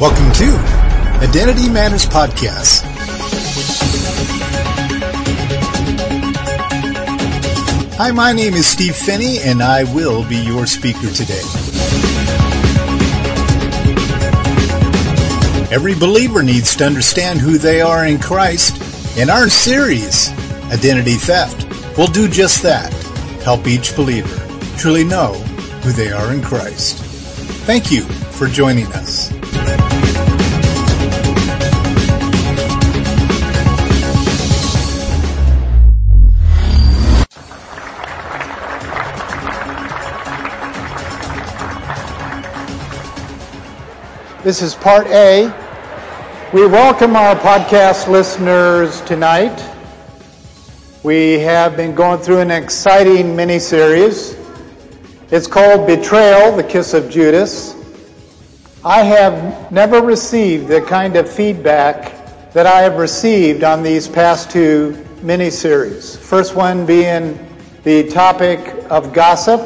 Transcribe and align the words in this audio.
Welcome 0.00 0.32
to 0.32 0.56
Identity 1.20 1.68
Matters 1.68 2.06
Podcast. 2.06 2.80
Hi, 7.98 8.10
my 8.10 8.32
name 8.32 8.54
is 8.54 8.66
Steve 8.66 8.96
Phinney, 8.96 9.40
and 9.40 9.62
I 9.62 9.84
will 9.92 10.26
be 10.26 10.36
your 10.36 10.66
speaker 10.66 11.10
today. 11.10 11.42
Every 15.70 15.94
believer 15.94 16.42
needs 16.42 16.74
to 16.76 16.86
understand 16.86 17.42
who 17.42 17.58
they 17.58 17.82
are 17.82 18.06
in 18.06 18.18
Christ, 18.18 19.18
and 19.18 19.28
our 19.28 19.50
series, 19.50 20.30
Identity 20.72 21.16
Theft, 21.16 21.66
we'll 21.98 22.06
do 22.06 22.26
just 22.26 22.62
that 22.62 22.90
help 23.42 23.66
each 23.66 23.94
believer 23.94 24.38
truly 24.78 25.04
know 25.04 25.34
who 25.82 25.92
they 25.92 26.10
are 26.10 26.32
in 26.32 26.40
Christ. 26.40 26.96
Thank 27.66 27.92
you 27.92 28.00
for 28.00 28.46
joining 28.46 28.86
us. 28.94 29.29
This 44.42 44.62
is 44.62 44.74
part 44.74 45.06
A. 45.08 45.52
We 46.54 46.66
welcome 46.66 47.14
our 47.14 47.36
podcast 47.36 48.08
listeners 48.08 49.02
tonight. 49.02 49.62
We 51.02 51.38
have 51.40 51.76
been 51.76 51.94
going 51.94 52.20
through 52.20 52.38
an 52.38 52.50
exciting 52.50 53.36
mini 53.36 53.58
series. 53.58 54.38
It's 55.30 55.46
called 55.46 55.86
Betrayal, 55.86 56.56
the 56.56 56.64
Kiss 56.64 56.94
of 56.94 57.10
Judas. 57.10 57.76
I 58.82 59.02
have 59.02 59.70
never 59.70 60.00
received 60.00 60.68
the 60.68 60.80
kind 60.80 61.16
of 61.16 61.30
feedback 61.30 62.52
that 62.54 62.66
I 62.66 62.80
have 62.80 62.96
received 62.96 63.62
on 63.62 63.82
these 63.82 64.08
past 64.08 64.50
two 64.50 65.06
mini 65.20 65.50
series. 65.50 66.16
First 66.16 66.56
one 66.56 66.86
being 66.86 67.38
the 67.84 68.08
topic 68.08 68.74
of 68.88 69.12
gossip, 69.12 69.60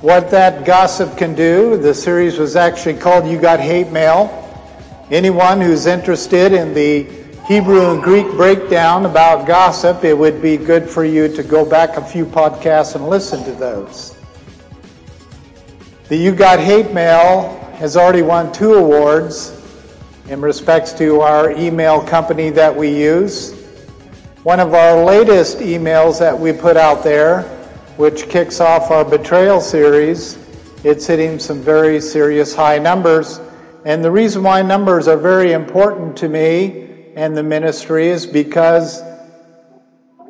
what 0.00 0.30
that 0.30 0.64
gossip 0.64 1.18
can 1.18 1.34
do. 1.34 1.76
The 1.76 1.92
series 1.92 2.38
was 2.38 2.56
actually 2.56 2.94
called 2.94 3.26
You 3.26 3.38
Got 3.38 3.60
Hate 3.60 3.92
Mail. 3.92 4.36
Anyone 5.10 5.60
who's 5.60 5.84
interested 5.84 6.52
in 6.54 6.72
the 6.72 7.02
Hebrew 7.46 7.92
and 7.92 8.02
Greek 8.02 8.26
breakdown 8.28 9.04
about 9.04 9.46
gossip, 9.46 10.02
it 10.02 10.16
would 10.16 10.40
be 10.40 10.56
good 10.56 10.88
for 10.88 11.04
you 11.04 11.28
to 11.36 11.42
go 11.42 11.68
back 11.68 11.98
a 11.98 12.04
few 12.04 12.24
podcasts 12.24 12.94
and 12.94 13.08
listen 13.08 13.44
to 13.44 13.52
those. 13.52 14.16
The 16.08 16.16
You 16.16 16.34
Got 16.34 16.60
Hate 16.60 16.92
Mail 16.92 17.58
has 17.74 17.94
already 17.94 18.22
won 18.22 18.52
two 18.52 18.74
awards 18.74 19.54
in 20.28 20.40
respects 20.40 20.94
to 20.94 21.20
our 21.20 21.50
email 21.50 22.00
company 22.00 22.48
that 22.50 22.74
we 22.74 22.88
use. 22.88 23.52
One 24.44 24.60
of 24.60 24.72
our 24.72 25.04
latest 25.04 25.58
emails 25.58 26.18
that 26.20 26.38
we 26.38 26.54
put 26.54 26.78
out 26.78 27.04
there 27.04 27.59
which 28.00 28.30
kicks 28.30 28.62
off 28.62 28.90
our 28.90 29.04
betrayal 29.04 29.60
series. 29.60 30.38
It's 30.84 31.06
hitting 31.06 31.38
some 31.38 31.60
very 31.60 32.00
serious 32.00 32.54
high 32.54 32.78
numbers. 32.78 33.38
And 33.84 34.02
the 34.02 34.10
reason 34.10 34.42
why 34.42 34.62
numbers 34.62 35.06
are 35.06 35.18
very 35.18 35.52
important 35.52 36.16
to 36.16 36.28
me 36.30 37.12
and 37.14 37.36
the 37.36 37.42
ministry 37.42 38.08
is 38.08 38.26
because 38.26 39.02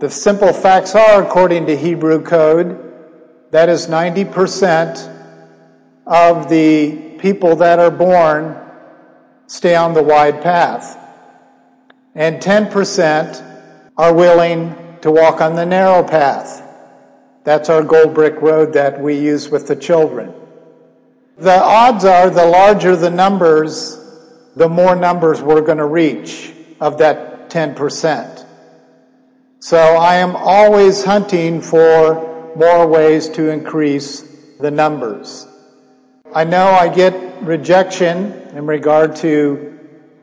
the 0.01 0.11
simple 0.11 0.53
facts 0.53 0.97
are, 0.97 1.23
according 1.23 1.67
to 1.67 1.77
Hebrew 1.77 2.25
code, 2.25 2.93
that 3.53 3.69
is 3.69 3.87
90% 3.87 5.07
of 6.09 6.49
the 6.49 7.17
people 7.21 7.55
that 7.55 7.79
are 7.79 7.93
born 7.93 8.61
stay 9.47 9.77
on 9.77 9.95
the 9.95 10.03
wide 10.03 10.43
path. 10.43 10.99
And 12.17 12.43
10% 12.43 13.89
are 13.97 14.13
willing 14.13 14.75
to 15.03 15.13
walk 15.13 15.41
on 15.41 15.55
the 15.55 15.65
narrow 15.65 16.03
path. 16.03 16.67
That's 17.43 17.71
our 17.71 17.83
gold 17.83 18.15
brick 18.15 18.41
road 18.43 18.75
that 18.75 19.01
we 19.01 19.19
use 19.19 19.49
with 19.49 19.67
the 19.67 19.77
children. 19.77 20.35
The 21.39 21.59
odds 21.59 22.05
are 22.05 22.29
the 22.29 22.45
larger 22.45 22.97
the 22.97 23.11
numbers, 23.11 23.99
the 24.57 24.69
more 24.69 24.95
numbers 24.95 25.41
we're 25.41 25.63
going 25.63 25.79
to 25.79 25.87
reach 25.87 26.53
of 26.81 26.99
that 26.99 27.49
10%. 27.49 28.47
So 29.61 29.79
I 29.79 30.17
am 30.17 30.37
always 30.37 31.03
hunting 31.03 31.63
for 31.63 32.53
more 32.57 32.87
ways 32.87 33.29
to 33.31 33.49
increase 33.49 34.21
the 34.59 34.71
numbers. 34.71 35.47
I 36.35 36.45
know 36.45 36.67
I 36.67 36.95
get 36.95 37.43
rejection 37.43 38.33
in 38.55 38.67
regard 38.67 39.17
to 39.17 39.79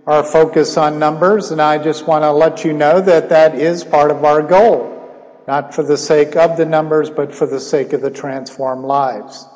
our 0.06 0.24
focus 0.24 0.78
on 0.78 1.00
numbers, 1.00 1.52
and 1.52 1.62
I 1.62 1.84
just 1.84 2.08
want 2.08 2.24
to 2.24 2.32
let 2.32 2.64
you 2.64 2.74
know 2.74 3.02
that 3.02 3.30
that 3.30 3.56
is 3.56 3.84
part 3.84 4.12
of 4.12 4.24
our 4.24 4.42
goal 4.42 4.97
not 5.48 5.74
for 5.74 5.82
the 5.82 5.98
sake 5.98 6.36
of 6.36 6.58
the 6.58 6.66
numbers, 6.66 7.10
but 7.10 7.34
for 7.34 7.48
the 7.48 7.60
sake 7.60 7.94
of 7.94 8.02
the 8.02 8.12
transformed 8.12 8.84
lives. 8.84 9.48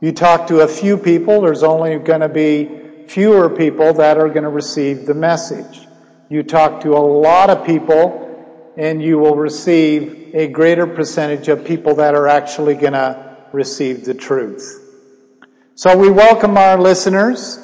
You 0.00 0.12
talk 0.12 0.48
to 0.48 0.60
a 0.60 0.68
few 0.68 0.98
people, 0.98 1.40
there's 1.40 1.62
only 1.62 1.98
going 1.98 2.20
to 2.20 2.28
be 2.28 3.06
fewer 3.08 3.48
people 3.48 3.94
that 3.94 4.18
are 4.18 4.28
going 4.28 4.42
to 4.42 4.50
receive 4.50 5.06
the 5.06 5.14
message. 5.14 5.86
You 6.28 6.42
talk 6.42 6.82
to 6.82 6.94
a 6.94 6.98
lot 6.98 7.48
of 7.48 7.64
people, 7.64 8.72
and 8.76 9.02
you 9.02 9.18
will 9.18 9.36
receive 9.36 10.34
a 10.34 10.48
greater 10.48 10.86
percentage 10.86 11.48
of 11.48 11.64
people 11.64 11.94
that 11.96 12.14
are 12.14 12.28
actually 12.28 12.74
going 12.74 12.92
to 12.94 13.36
receive 13.52 14.04
the 14.04 14.14
truth. 14.14 14.80
So 15.74 15.96
we 15.96 16.10
welcome 16.10 16.58
our 16.58 16.78
listeners. 16.78 17.58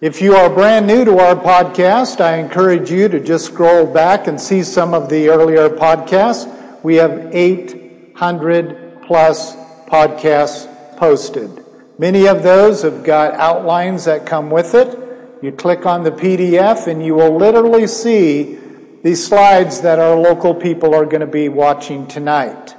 If 0.00 0.20
you 0.20 0.34
are 0.34 0.50
brand 0.50 0.86
new 0.86 1.04
to 1.04 1.18
our 1.18 1.34
podcast, 1.34 2.20
I 2.20 2.36
encourage 2.36 2.90
you 2.90 3.08
to 3.08 3.20
just 3.20 3.46
scroll 3.46 3.86
back 3.86 4.26
and 4.26 4.40
see 4.40 4.62
some 4.62 4.92
of 4.92 5.08
the 5.08 5.28
earlier 5.28 5.68
podcasts 5.68 6.59
we 6.82 6.96
have 6.96 7.34
800 7.34 9.02
plus 9.02 9.54
podcasts 9.86 10.66
posted. 10.96 11.64
Many 11.98 12.28
of 12.28 12.42
those 12.42 12.82
have 12.82 13.04
got 13.04 13.34
outlines 13.34 14.04
that 14.04 14.24
come 14.24 14.50
with 14.50 14.74
it. 14.74 14.98
You 15.42 15.52
click 15.52 15.84
on 15.86 16.02
the 16.02 16.10
PDF 16.10 16.86
and 16.86 17.04
you 17.04 17.14
will 17.14 17.36
literally 17.36 17.86
see 17.86 18.58
these 19.02 19.26
slides 19.26 19.80
that 19.80 19.98
our 19.98 20.16
local 20.16 20.54
people 20.54 20.94
are 20.94 21.04
going 21.04 21.20
to 21.20 21.26
be 21.26 21.48
watching 21.48 22.06
tonight. 22.06 22.74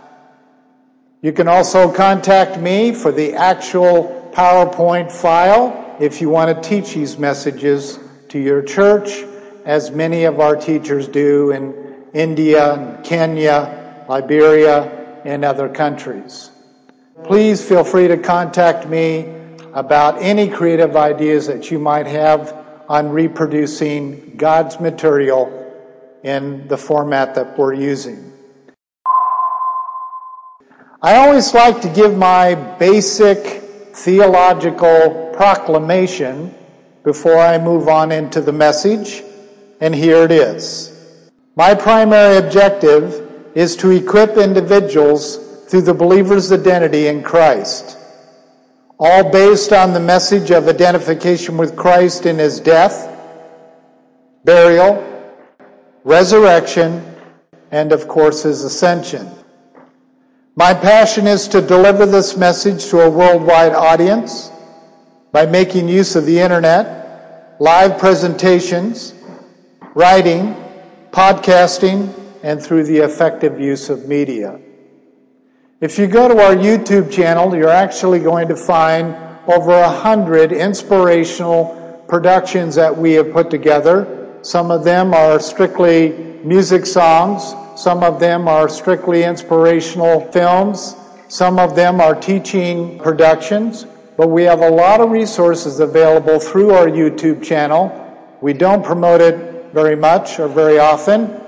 You 1.22 1.34
can 1.34 1.48
also 1.48 1.92
contact 1.92 2.60
me 2.60 2.94
for 2.94 3.12
the 3.12 3.34
actual 3.34 4.32
PowerPoint 4.34 5.12
file 5.12 5.98
if 6.00 6.22
you 6.22 6.30
want 6.30 6.56
to 6.56 6.70
teach 6.70 6.94
these 6.94 7.18
messages 7.18 8.00
to 8.30 8.40
your 8.40 8.64
church, 8.64 9.24
as 9.66 9.92
many 9.92 10.24
of 10.24 10.40
our 10.40 10.56
teachers 10.56 11.08
do 11.08 11.52
in 11.52 12.06
India 12.14 12.74
and 12.74 13.06
Kenya 13.06 13.81
Liberia, 14.12 15.22
and 15.24 15.46
other 15.46 15.70
countries. 15.70 16.52
Please 17.24 17.66
feel 17.66 17.86
free 17.86 18.10
to 18.10 18.18
contact 18.18 18.86
me 18.90 19.34
about 19.74 20.22
any 20.22 20.50
creative 20.50 20.98
ideas 20.98 21.48
that 21.48 21.72
you 21.72 21.80
might 21.80 22.08
have 22.08 22.54
on 22.90 23.08
reproducing 23.10 24.36
God's 24.36 24.82
material 24.82 25.48
in 26.26 26.68
the 26.68 26.78
format 26.78 27.36
that 27.36 27.58
we're 27.58 27.74
using. 27.74 28.34
I 31.02 31.16
always 31.16 31.54
like 31.54 31.80
to 31.80 31.88
give 31.88 32.18
my 32.18 32.56
basic 32.80 33.40
theological 33.96 35.32
proclamation 35.34 36.54
before 37.06 37.38
I 37.38 37.58
move 37.60 37.88
on 37.88 38.12
into 38.12 38.42
the 38.42 38.52
message, 38.52 39.24
and 39.80 39.96
here 39.96 40.26
it 40.26 40.32
is. 40.32 40.92
My 41.56 41.76
primary 41.76 42.36
objective 42.36 43.31
is 43.56 43.76
to 43.78 43.92
equip 43.92 44.38
individuals 44.38 45.38
through 45.68 45.82
the 45.82 45.94
believer's 45.94 46.52
identity 46.52 47.08
in 47.08 47.24
Christ, 47.24 47.98
all 49.00 49.32
based 49.32 49.74
on 49.74 49.94
the 49.94 50.00
message 50.00 50.52
of 50.52 50.68
identification 50.68 51.58
with 51.58 51.76
Christ 51.76 52.26
in 52.26 52.38
his 52.38 52.60
death, 52.60 53.08
burial, 54.44 55.08
resurrection, 56.04 57.04
and 57.72 57.92
of 57.92 58.08
course 58.08 58.44
his 58.44 58.64
ascension. 58.64 59.30
My 60.56 60.74
passion 60.74 61.28
is 61.28 61.48
to 61.50 61.62
deliver 61.62 62.06
this 62.06 62.36
message 62.36 62.88
to 62.88 63.02
a 63.02 63.10
worldwide 63.10 63.74
audience 63.74 64.52
by 65.32 65.46
making 65.46 65.88
use 65.88 66.16
of 66.18 66.26
the 66.26 66.40
internet, 66.40 67.56
live 67.60 67.98
presentations, 67.98 69.14
writing, 69.96 70.56
podcasting, 71.12 72.14
and 72.44 72.62
through 72.62 72.84
the 72.84 72.98
effective 72.98 73.60
use 73.60 73.90
of 73.90 74.08
media. 74.08 74.60
If 75.80 75.98
you 75.98 76.08
go 76.08 76.28
to 76.28 76.40
our 76.40 76.56
YouTube 76.56 77.12
channel, 77.12 77.56
you're 77.56 77.70
actually 77.70 78.20
going 78.20 78.48
to 78.50 78.56
find 78.56 79.16
over 79.48 79.72
a 79.72 79.90
hundred 79.90 80.52
inspirational 80.52 82.06
productions 82.08 82.76
that 82.76 82.96
we 82.96 83.14
have 83.14 83.32
put 83.32 83.50
together. 83.50 84.38
Some 84.44 84.70
of 84.70 84.84
them 84.84 85.14
are 85.14 85.40
strictly 85.40 86.40
music 86.44 86.86
songs. 86.86 87.56
Some 87.80 88.04
of 88.04 88.20
them 88.20 88.48
are 88.48 88.70
strictly 88.70 89.24
inspirational 89.24 90.32
films. 90.32 90.96
Some 91.30 91.58
of 91.58 91.76
them 91.76 92.02
are 92.02 92.14
teaching 92.14 93.00
productions. 93.00 93.86
but 94.18 94.28
we 94.28 94.44
have 94.44 94.62
a 94.62 94.70
lot 94.70 95.02
of 95.02 95.10
resources 95.10 95.80
available 95.80 96.40
through 96.40 96.72
our 96.72 96.86
YouTube 96.86 97.42
channel. 97.42 97.90
We 98.40 98.54
don't 98.54 98.84
promote 98.86 99.20
it 99.20 99.74
very 99.74 99.96
much 99.96 100.40
or 100.40 100.48
very 100.48 100.78
often. 100.78 101.41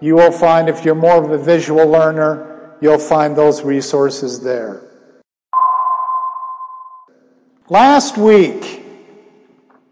You 0.00 0.14
will 0.14 0.32
find 0.32 0.68
if 0.68 0.84
you're 0.84 0.94
more 0.94 1.22
of 1.22 1.30
a 1.30 1.38
visual 1.38 1.86
learner, 1.86 2.76
you'll 2.80 2.98
find 2.98 3.36
those 3.36 3.62
resources 3.62 4.40
there. 4.40 4.82
Last 7.68 8.16
week, 8.16 8.82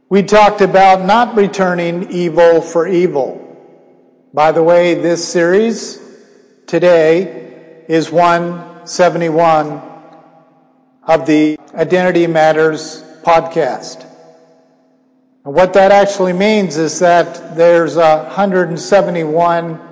we 0.09 0.23
talked 0.23 0.63
about 0.63 1.05
not 1.05 1.37
returning 1.37 2.11
evil 2.11 2.63
for 2.63 2.89
evil. 2.89 3.45
By 4.33 4.53
the 4.53 4.63
way, 4.63 4.95
this 4.95 5.27
series 5.27 6.01
today 6.67 7.85
is 7.89 8.11
171 8.11 9.83
of 11.03 11.27
the 11.27 11.59
Identity 11.75 12.27
Matters 12.27 13.05
podcast. 13.23 14.07
What 15.43 15.75
that 15.75 15.93
actually 15.93 16.33
means 16.33 16.79
is 16.79 16.99
that 17.01 17.57
there's 17.57 17.97
171 17.97 19.88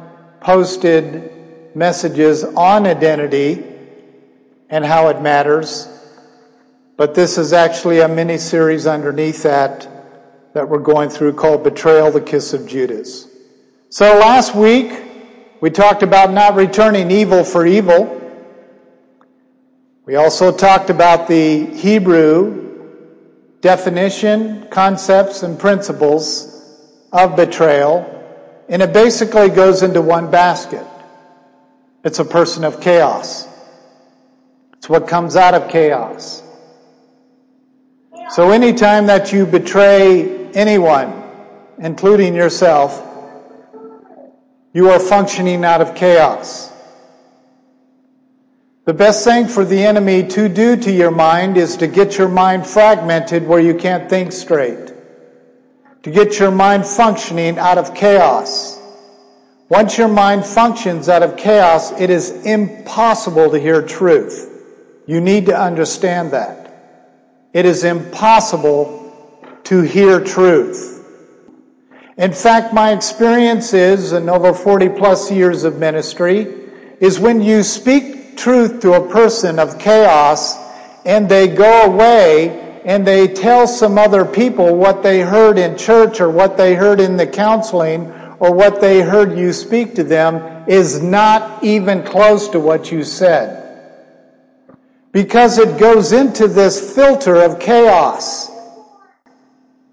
posted 0.47 1.29
messages 1.75 2.45
on 2.45 2.87
identity 2.87 3.65
and 4.71 4.85
how 4.85 5.09
it 5.09 5.21
matters. 5.21 5.89
But 6.97 7.17
this 7.17 7.37
is 7.37 7.53
actually 7.53 7.99
a 7.99 8.07
mini 8.07 8.39
series 8.39 8.87
underneath 8.87 9.43
that 9.43 9.89
that 10.55 10.69
we're 10.69 10.79
going 10.79 11.11
through 11.11 11.33
called 11.33 11.65
Betrayal, 11.65 12.13
the 12.13 12.21
Kiss 12.21 12.55
of 12.55 12.65
Judas. 12.65 13.27
So 13.89 14.19
last 14.21 14.55
week, 14.55 14.93
we 15.61 15.69
talked 15.69 16.05
about 16.05 16.31
not 16.33 16.55
returning 16.55 17.11
evil 17.11 17.43
for 17.43 17.67
evil. 17.67 18.13
We 20.05 20.15
also 20.15 20.57
talked 20.57 20.91
about 20.91 21.27
the 21.27 21.67
Hebrew 21.75 23.03
definition, 23.63 24.69
concepts, 24.71 25.43
and 25.43 25.59
principles 25.59 26.79
of 27.13 27.35
betrayal. 27.35 28.16
And 28.69 28.83
it 28.83 28.93
basically 28.93 29.49
goes 29.49 29.83
into 29.83 30.03
one 30.03 30.31
basket. 30.31 30.87
It's 32.05 32.19
a 32.19 32.25
person 32.25 32.65
of 32.65 32.81
chaos. 32.81 33.47
It's 34.75 34.89
what 34.89 35.09
comes 35.09 35.37
out 35.37 35.55
of 35.55 35.69
chaos. 35.71 36.43
So 38.31 38.51
anytime 38.51 39.07
that 39.07 39.33
you 39.33 39.47
betray 39.47 40.51
anyone, 40.53 41.23
including 41.79 42.35
yourself, 42.35 43.03
you 44.73 44.91
are 44.91 44.99
functioning 44.99 45.65
out 45.65 45.81
of 45.81 45.95
chaos. 45.95 46.73
The 48.85 48.95
best 48.95 49.25
thing 49.25 49.49
for 49.49 49.65
the 49.65 49.85
enemy 49.85 50.27
to 50.29 50.49
do 50.49 50.77
to 50.77 50.93
your 50.93 51.11
mind 51.11 51.57
is 51.57 51.77
to 51.79 51.87
get 51.87 52.19
your 52.19 52.29
mind 52.29 52.67
fragmented 52.67 53.47
where 53.47 53.59
you 53.59 53.75
can't 53.75 54.09
think 54.09 54.33
straight. 54.33 54.93
To 56.07 56.13
get 56.13 56.39
your 56.39 56.53
mind 56.53 56.87
functioning 56.87 57.59
out 57.59 57.79
of 57.79 57.93
chaos. 57.93 58.81
Once 59.69 59.99
your 59.99 60.07
mind 60.07 60.47
functions 60.47 61.09
out 61.09 61.25
of 61.25 61.37
chaos, 61.37 61.91
it 62.01 62.11
is 62.11 62.31
impossible 62.47 63.51
to 63.51 63.59
hear 63.59 63.83
truth. 63.83 64.49
You 65.09 65.21
need 65.21 65.47
to 65.47 65.61
understand 65.61 66.31
that. 66.31 67.11
It 67.53 67.67
is 67.67 67.83
impossible 67.83 69.51
to 69.65 69.83
hear 69.83 70.21
truth. 70.21 71.05
In 72.17 72.33
fact, 72.33 72.73
my 72.73 72.93
experience 72.93 73.75
is, 73.75 74.13
in 74.13 74.29
over 74.29 74.55
40 74.55 74.91
plus 74.91 75.29
years 75.33 75.65
of 75.65 75.81
ministry, 75.81 76.43
is 77.01 77.19
when 77.19 77.43
you 77.43 77.65
speak 77.65 78.37
truth 78.37 78.79
to 78.83 78.93
a 78.93 79.09
person 79.11 79.59
of 79.59 79.81
chaos 79.81 80.57
and 81.05 81.29
they 81.29 81.49
go 81.49 81.83
away 81.83 82.66
and 82.87 83.07
they 83.07 83.27
tell 83.27 83.67
some 83.67 83.99
other 83.99 84.25
people 84.25 84.77
what 84.77 85.03
they 85.03 85.21
heard 85.21 85.59
in 85.59 85.77
church 85.77 86.21
or 86.21 86.31
what 86.31 86.57
they 86.57 86.75
heard 86.75 87.01
in 87.01 87.17
the 87.17 87.27
counseling 87.27 88.11
or 88.39 88.55
what 88.55 88.81
they 88.81 89.03
heard 89.03 89.37
you 89.37 89.53
speak 89.53 89.97
to 89.97 90.05
them 90.05 90.65
is 90.69 91.03
not 91.03 91.63
even 91.65 92.03
close 92.05 92.49
to 92.49 92.61
what 92.61 92.91
you 92.93 93.03
said 93.03 93.67
because 95.17 95.57
it 95.57 95.79
goes 95.79 96.13
into 96.13 96.47
this 96.47 96.95
filter 96.95 97.37
of 97.37 97.59
chaos. 97.59 98.51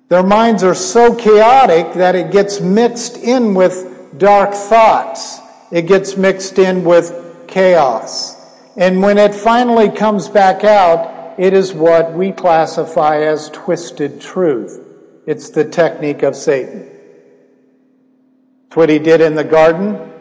Their 0.10 0.22
minds 0.22 0.64
are 0.64 0.76
so 0.76 1.16
chaotic 1.16 1.94
that 1.94 2.14
it 2.14 2.30
gets 2.30 2.60
mixed 2.60 3.16
in 3.18 3.54
with 3.54 4.18
dark 4.18 4.54
thoughts. 4.54 5.40
It 5.72 5.84
gets 5.84 6.18
mixed 6.18 6.60
in 6.60 6.84
with 6.84 7.48
chaos. 7.48 8.36
And 8.76 9.02
when 9.02 9.18
it 9.18 9.34
finally 9.34 9.90
comes 9.90 10.28
back 10.28 10.66
out, 10.66 11.13
it 11.38 11.54
is 11.54 11.74
what 11.74 12.14
we 12.14 12.32
classify 12.32 13.22
as 13.22 13.50
twisted 13.50 14.22
truth. 14.22 14.80
It's 15.26 15.50
the 15.50 15.66
technique 15.66 16.24
of 16.24 16.36
Satan. 16.36 16.90
It's 18.68 18.76
what 18.76 18.90
he 18.90 19.00
did 19.00 19.22
in 19.22 19.36
the 19.36 19.44
garden. 19.44 20.12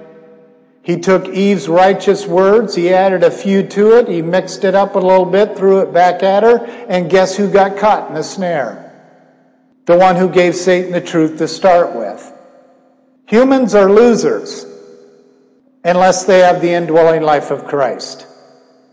He 0.82 0.98
took 0.98 1.28
Eve's 1.28 1.68
righteous 1.68 2.26
words, 2.26 2.74
he 2.74 2.92
added 2.92 3.22
a 3.22 3.30
few 3.30 3.62
to 3.68 3.98
it, 3.98 4.08
he 4.08 4.20
mixed 4.20 4.64
it 4.64 4.74
up 4.74 4.96
a 4.96 4.98
little 4.98 5.24
bit, 5.24 5.56
threw 5.56 5.78
it 5.78 5.92
back 5.92 6.24
at 6.24 6.42
her, 6.42 6.64
and 6.88 7.08
guess 7.08 7.36
who 7.36 7.48
got 7.50 7.76
caught 7.76 8.08
in 8.08 8.14
the 8.14 8.24
snare? 8.24 8.90
The 9.84 9.96
one 9.96 10.16
who 10.16 10.28
gave 10.28 10.56
Satan 10.56 10.90
the 10.90 11.00
truth 11.00 11.38
to 11.38 11.46
start 11.46 11.94
with. 11.94 12.32
Humans 13.26 13.74
are 13.74 13.90
losers 13.90 14.66
unless 15.84 16.24
they 16.24 16.40
have 16.40 16.60
the 16.60 16.72
indwelling 16.72 17.22
life 17.22 17.50
of 17.50 17.64
Christ. 17.64 18.26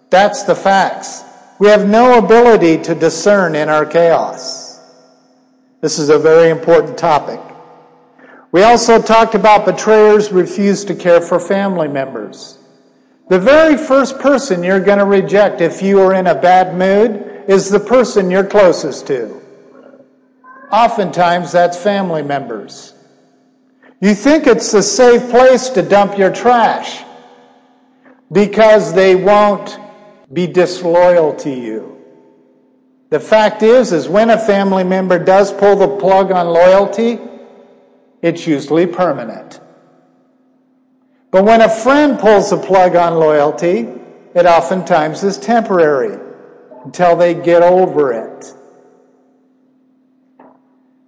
That's 0.09 0.43
the 0.43 0.55
facts. 0.55 1.23
We 1.59 1.67
have 1.67 1.87
no 1.87 2.17
ability 2.17 2.77
to 2.83 2.95
discern 2.95 3.53
in 3.53 3.67
our 3.67 3.85
chaos. 3.85 4.79
This 5.81 5.99
is 5.99 6.09
a 6.09 6.17
very 6.17 6.49
important 6.49 6.97
topic. 6.97 7.39
We 8.51 8.63
also 8.63 9.01
talked 9.01 9.35
about 9.35 9.65
betrayers 9.65 10.31
refuse 10.31 10.85
to 10.85 10.95
care 10.95 11.21
for 11.21 11.39
family 11.39 11.89
members. 11.89 12.57
The 13.29 13.39
very 13.39 13.77
first 13.77 14.19
person 14.19 14.63
you're 14.63 14.79
going 14.79 14.99
to 14.99 15.05
reject 15.05 15.61
if 15.61 15.81
you 15.81 15.99
are 15.99 16.13
in 16.13 16.27
a 16.27 16.35
bad 16.35 16.75
mood 16.75 17.43
is 17.47 17.69
the 17.69 17.79
person 17.79 18.31
you're 18.31 18.45
closest 18.45 19.05
to. 19.07 19.39
Oftentimes 20.71 21.51
that's 21.51 21.77
family 21.77 22.23
members. 22.23 22.93
You 24.01 24.15
think 24.15 24.47
it's 24.47 24.73
a 24.73 24.81
safe 24.81 25.29
place 25.29 25.69
to 25.69 25.81
dump 25.81 26.17
your 26.17 26.31
trash 26.31 27.03
because 28.31 28.93
they 28.93 29.15
won't 29.15 29.77
be 30.31 30.47
disloyal 30.47 31.35
to 31.35 31.49
you. 31.49 31.97
The 33.09 33.19
fact 33.19 33.63
is, 33.63 33.91
is 33.91 34.07
when 34.07 34.29
a 34.29 34.37
family 34.37 34.83
member 34.83 35.17
does 35.17 35.51
pull 35.51 35.75
the 35.75 35.97
plug 35.97 36.31
on 36.31 36.47
loyalty, 36.47 37.19
it's 38.21 38.45
usually 38.45 38.85
permanent. 38.85 39.59
But 41.31 41.43
when 41.45 41.61
a 41.61 41.69
friend 41.69 42.19
pulls 42.19 42.51
the 42.51 42.57
plug 42.57 42.95
on 42.95 43.15
loyalty, 43.15 43.87
it 44.35 44.45
oftentimes 44.45 45.23
is 45.23 45.37
temporary 45.37 46.19
until 46.85 47.15
they 47.15 47.33
get 47.33 47.63
over 47.63 48.13
it. 48.13 48.53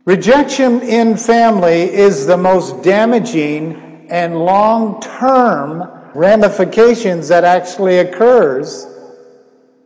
Rejection 0.05 0.81
in 0.81 1.15
family 1.15 1.83
is 1.83 2.25
the 2.25 2.37
most 2.37 2.83
damaging 2.83 4.07
and 4.09 4.39
long-term 4.39 5.87
ramifications 6.15 7.27
that 7.27 7.43
actually 7.43 7.99
occurs 7.99 8.87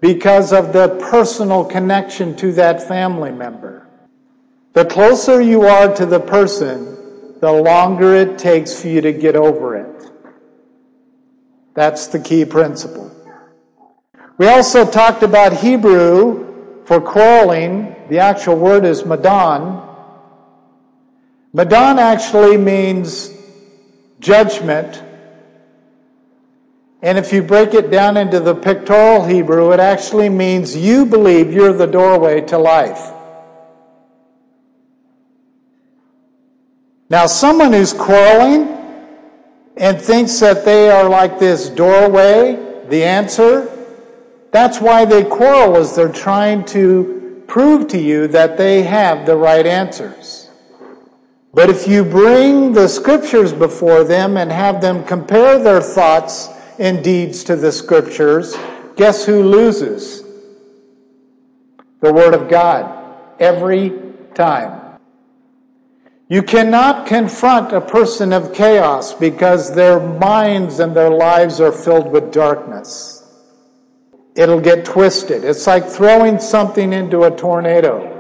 because 0.02 0.54
of 0.54 0.74
the 0.74 0.90
personal 1.10 1.66
connection 1.66 2.36
to 2.38 2.52
that 2.54 2.88
family 2.88 3.32
member. 3.32 3.88
The 4.74 4.86
closer 4.86 5.42
you 5.42 5.64
are 5.64 5.96
to 5.96 6.06
the 6.06 6.20
person, 6.20 7.40
the 7.40 7.52
longer 7.52 8.14
it 8.16 8.38
takes 8.38 8.82
for 8.82 8.88
you 8.88 9.02
to 9.02 9.14
get 9.14 9.36
over 9.36 9.76
it. 9.78 10.12
That's 11.74 12.08
the 12.08 12.20
key 12.20 12.46
principle. 12.46 13.12
We 14.38 14.48
also 14.48 14.90
talked 14.90 15.24
about 15.24 15.54
Hebrew 15.54 16.84
for 16.86 17.00
quarreling. 17.00 17.96
The 18.10 18.20
actual 18.20 18.58
word 18.58 18.84
is 18.84 19.04
madon. 19.04 19.82
Madon 21.54 21.98
actually 21.98 22.58
means 22.58 23.34
judgment. 24.20 25.02
And 27.06 27.20
if 27.20 27.32
you 27.32 27.44
break 27.44 27.76
it 27.76 27.92
down 27.92 28.18
into 28.18 28.40
the 28.40 28.56
pictorial 28.56 29.24
Hebrew, 29.24 29.72
it 29.74 29.80
actually 29.80 30.28
means 30.28 30.76
you 30.76 31.06
believe 31.06 31.54
you're 31.54 31.72
the 31.72 31.86
doorway 31.86 32.42
to 32.48 32.58
life. 32.58 33.12
Now, 37.08 37.28
someone 37.28 37.74
who's 37.74 37.94
quarreling 37.94 38.76
and 39.78 40.02
thinks 40.02 40.40
that 40.40 40.66
they 40.66 40.90
are 40.90 41.08
like 41.08 41.38
this 41.38 41.70
doorway, 41.70 42.56
the 42.90 43.04
answer, 43.04 43.72
that's 44.50 44.82
why 44.82 45.06
they 45.06 45.24
quarrel, 45.24 45.76
is 45.76 45.96
they're 45.96 46.12
trying 46.12 46.66
to 46.66 47.44
prove 47.46 47.88
to 47.90 48.00
you 48.00 48.28
that 48.30 48.58
they 48.58 48.82
have 48.82 49.28
the 49.28 49.38
right 49.38 49.68
answers. 49.68 50.50
But 51.54 51.70
if 51.70 51.88
you 51.88 52.04
bring 52.04 52.74
the 52.74 52.88
scriptures 52.88 53.54
before 53.54 54.04
them 54.04 54.38
and 54.38 54.52
have 54.52 54.82
them 54.82 55.06
compare 55.06 55.60
their 55.60 55.82
thoughts 55.82 56.50
and 56.80 57.04
deeds 57.04 57.44
to 57.46 57.56
the 57.56 57.72
scriptures, 57.72 58.56
guess 58.96 59.26
who 59.26 59.44
loses? 59.44 60.26
the 62.06 62.14
Word 62.14 62.34
of 62.34 62.48
God 62.50 63.16
every 63.40 63.94
time. 64.36 65.00
You 66.28 66.44
cannot 66.44 67.08
confront 67.08 67.72
a 67.72 67.82
person 67.82 68.34
of 68.34 68.54
chaos 68.54 69.14
because 69.14 69.74
their 69.74 70.00
minds 70.00 70.80
and 70.80 70.96
their 70.96 71.10
lives 71.10 71.60
are 71.60 71.72
filled 71.72 72.12
with 72.12 72.32
darkness. 72.32 73.24
It'll 74.36 74.62
get 74.62 74.86
twisted. 74.86 75.44
It's 75.44 75.66
like 75.66 75.88
throwing 75.88 76.40
something 76.40 76.94
into 76.94 77.24
a 77.24 77.36
tornado. 77.36 78.12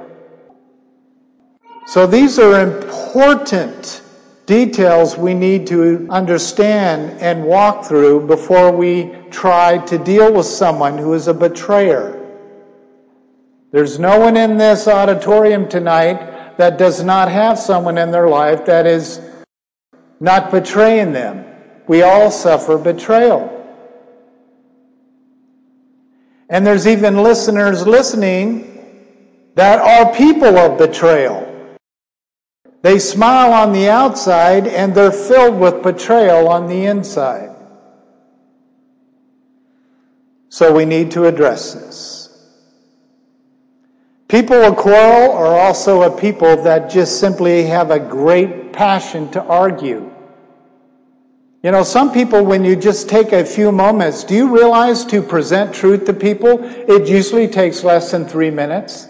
So 1.88 2.07
these 2.07 2.39
are 2.39 2.62
important 2.62 4.01
details 4.45 5.17
we 5.17 5.33
need 5.33 5.65
to 5.67 6.07
understand 6.09 7.19
and 7.19 7.43
walk 7.43 7.85
through 7.85 8.27
before 8.27 8.71
we 8.71 9.15
try 9.31 9.77
to 9.85 9.97
deal 9.97 10.31
with 10.31 10.45
someone 10.45 10.97
who 10.97 11.13
is 11.13 11.27
a 11.27 11.33
betrayer. 11.33 12.21
There's 13.71 13.99
no 13.99 14.19
one 14.19 14.37
in 14.37 14.57
this 14.57 14.87
auditorium 14.87 15.67
tonight 15.67 16.57
that 16.57 16.77
does 16.77 17.03
not 17.03 17.29
have 17.29 17.59
someone 17.59 17.97
in 17.97 18.11
their 18.11 18.29
life 18.29 18.65
that 18.65 18.85
is 18.85 19.19
not 20.19 20.51
betraying 20.51 21.11
them. 21.11 21.45
We 21.87 22.03
all 22.03 22.31
suffer 22.31 22.77
betrayal. 22.77 23.51
And 26.49 26.65
there's 26.65 26.87
even 26.87 27.21
listeners 27.21 27.85
listening 27.85 29.51
that 29.55 29.79
are 29.79 30.13
people 30.13 30.57
of 30.57 30.77
betrayal. 30.77 31.44
They 32.86 33.00
smile 33.00 33.51
on 33.51 33.74
the 33.74 33.89
outside 33.89 34.68
and 34.68 34.94
they're 34.94 35.12
filled 35.12 35.60
with 35.60 35.82
betrayal 35.82 36.48
on 36.48 36.68
the 36.68 36.86
inside. 36.86 37.50
So 40.50 40.72
we 40.72 40.86
need 40.86 41.10
to 41.18 41.25
address 41.25 41.74
this. 41.74 42.30
People 44.27 44.58
of 44.58 44.75
quarrel 44.75 45.32
are 45.32 45.58
also 45.58 46.04
a 46.04 46.15
people 46.15 46.62
that 46.62 46.92
just 46.92 47.20
simply 47.20 47.63
have 47.63 47.89
a 47.89 47.98
great 48.00 48.72
passion 48.72 49.32
to 49.32 49.42
argue. 49.42 50.12
You 51.63 51.72
know, 51.72 51.82
some 51.82 52.13
people, 52.13 52.46
when 52.46 52.63
you 52.63 52.75
just 52.75 53.10
take 53.10 53.32
a 53.32 53.44
few 53.44 53.72
moments, 53.72 54.24
do 54.24 54.36
you 54.36 54.56
realize 54.56 55.04
to 55.06 55.24
present 55.24 55.74
truth 55.74 56.06
to 56.06 56.13
people, 56.13 56.60
it 56.62 57.10
usually 57.10 57.48
takes 57.48 57.84
less 57.84 58.12
than 58.12 58.27
three 58.27 58.51
minutes? 58.51 59.08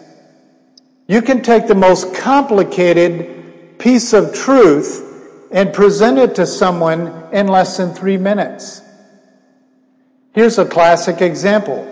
You 1.10 1.22
can 1.22 1.42
take 1.42 1.68
the 1.68 1.76
most 1.76 2.16
complicated 2.16 3.35
piece 3.86 4.14
of 4.14 4.34
truth 4.34 5.48
and 5.52 5.72
present 5.72 6.18
it 6.18 6.34
to 6.34 6.48
someone 6.48 7.24
in 7.32 7.46
less 7.46 7.78
than 7.78 7.94
three 7.94 8.18
minutes. 8.18 8.82
Here's 10.34 10.58
a 10.58 10.66
classic 10.66 11.22
example. 11.22 11.86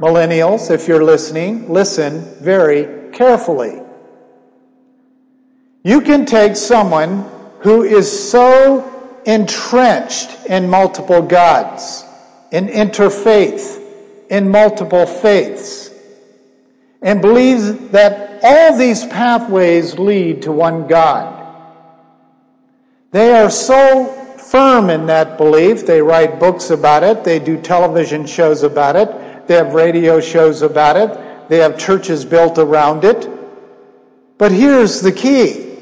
Millennials, 0.00 0.70
if 0.70 0.86
you're 0.86 1.02
listening, 1.02 1.72
listen 1.72 2.20
very 2.42 3.10
carefully. 3.12 3.80
You 5.82 6.02
can 6.02 6.26
take 6.26 6.56
someone 6.56 7.24
who 7.60 7.84
is 7.84 8.30
so 8.30 8.84
entrenched 9.24 10.44
in 10.44 10.68
multiple 10.68 11.22
gods, 11.22 12.04
in 12.52 12.68
interfaith, 12.68 13.82
in 14.28 14.50
multiple 14.50 15.06
faiths, 15.06 15.88
and 17.00 17.22
believes 17.22 17.78
that 17.92 18.29
all 18.42 18.76
these 18.76 19.04
pathways 19.06 19.98
lead 19.98 20.42
to 20.42 20.52
one 20.52 20.86
God. 20.86 21.36
They 23.10 23.32
are 23.38 23.50
so 23.50 24.06
firm 24.38 24.90
in 24.90 25.06
that 25.06 25.36
belief. 25.36 25.86
They 25.86 26.00
write 26.02 26.38
books 26.38 26.70
about 26.70 27.02
it. 27.02 27.24
They 27.24 27.38
do 27.38 27.60
television 27.60 28.26
shows 28.26 28.62
about 28.62 28.96
it. 28.96 29.46
They 29.46 29.54
have 29.54 29.74
radio 29.74 30.20
shows 30.20 30.62
about 30.62 30.96
it. 30.96 31.48
They 31.48 31.58
have 31.58 31.78
churches 31.78 32.24
built 32.24 32.58
around 32.58 33.04
it. 33.04 33.28
But 34.38 34.52
here's 34.52 35.00
the 35.00 35.12
key. 35.12 35.76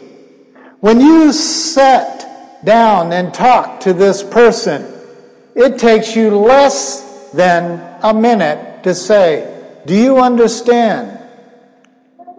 When 0.80 1.00
you 1.00 1.32
sit 1.32 2.24
down 2.64 3.12
and 3.12 3.32
talk 3.32 3.80
to 3.80 3.92
this 3.92 4.22
person, 4.22 4.86
it 5.54 5.78
takes 5.78 6.16
you 6.16 6.36
less 6.36 7.30
than 7.32 7.96
a 8.02 8.14
minute 8.14 8.82
to 8.84 8.94
say, 8.94 9.82
do 9.86 9.94
you 9.94 10.18
understand 10.18 11.17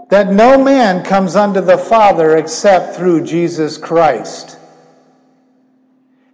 that 0.10 0.32
no 0.32 0.64
man 0.64 1.04
comes 1.04 1.36
unto 1.36 1.62
the 1.62 1.78
Father 1.78 2.38
except 2.38 2.96
through 2.96 3.24
Jesus 3.24 3.78
Christ? 3.78 4.58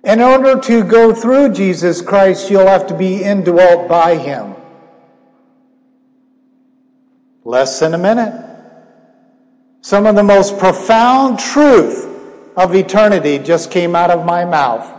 In 0.03 0.21
order 0.21 0.59
to 0.61 0.83
go 0.83 1.13
through 1.13 1.53
Jesus 1.53 2.01
Christ, 2.01 2.49
you'll 2.49 2.67
have 2.67 2.87
to 2.87 2.97
be 2.97 3.23
indwelt 3.23 3.87
by 3.87 4.15
Him. 4.17 4.55
Less 7.43 7.79
than 7.79 7.93
a 7.93 7.97
minute. 7.97 8.41
Some 9.81 10.05
of 10.05 10.15
the 10.15 10.23
most 10.23 10.57
profound 10.57 11.39
truth 11.39 12.07
of 12.57 12.73
eternity 12.75 13.39
just 13.39 13.71
came 13.71 13.95
out 13.95 14.09
of 14.09 14.25
my 14.25 14.45
mouth. 14.45 14.91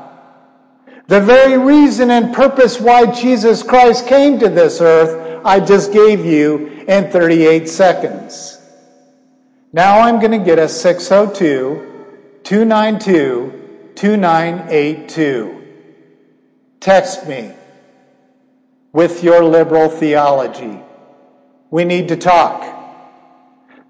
The 1.08 1.20
very 1.20 1.56
reason 1.56 2.10
and 2.10 2.34
purpose 2.34 2.80
why 2.80 3.06
Jesus 3.06 3.62
Christ 3.62 4.06
came 4.06 4.38
to 4.40 4.48
this 4.48 4.80
earth 4.80 5.24
I 5.46 5.60
just 5.60 5.92
gave 5.92 6.26
you 6.26 6.66
in 6.88 7.08
38 7.12 7.68
seconds. 7.68 8.55
Now 9.76 10.00
I'm 10.00 10.20
going 10.20 10.30
to 10.30 10.38
get 10.38 10.58
a 10.58 10.70
602 10.70 12.40
292 12.44 13.92
2982. 13.94 15.64
Text 16.80 17.28
me 17.28 17.52
with 18.94 19.22
your 19.22 19.44
liberal 19.44 19.90
theology. 19.90 20.80
We 21.70 21.84
need 21.84 22.08
to 22.08 22.16
talk. 22.16 22.62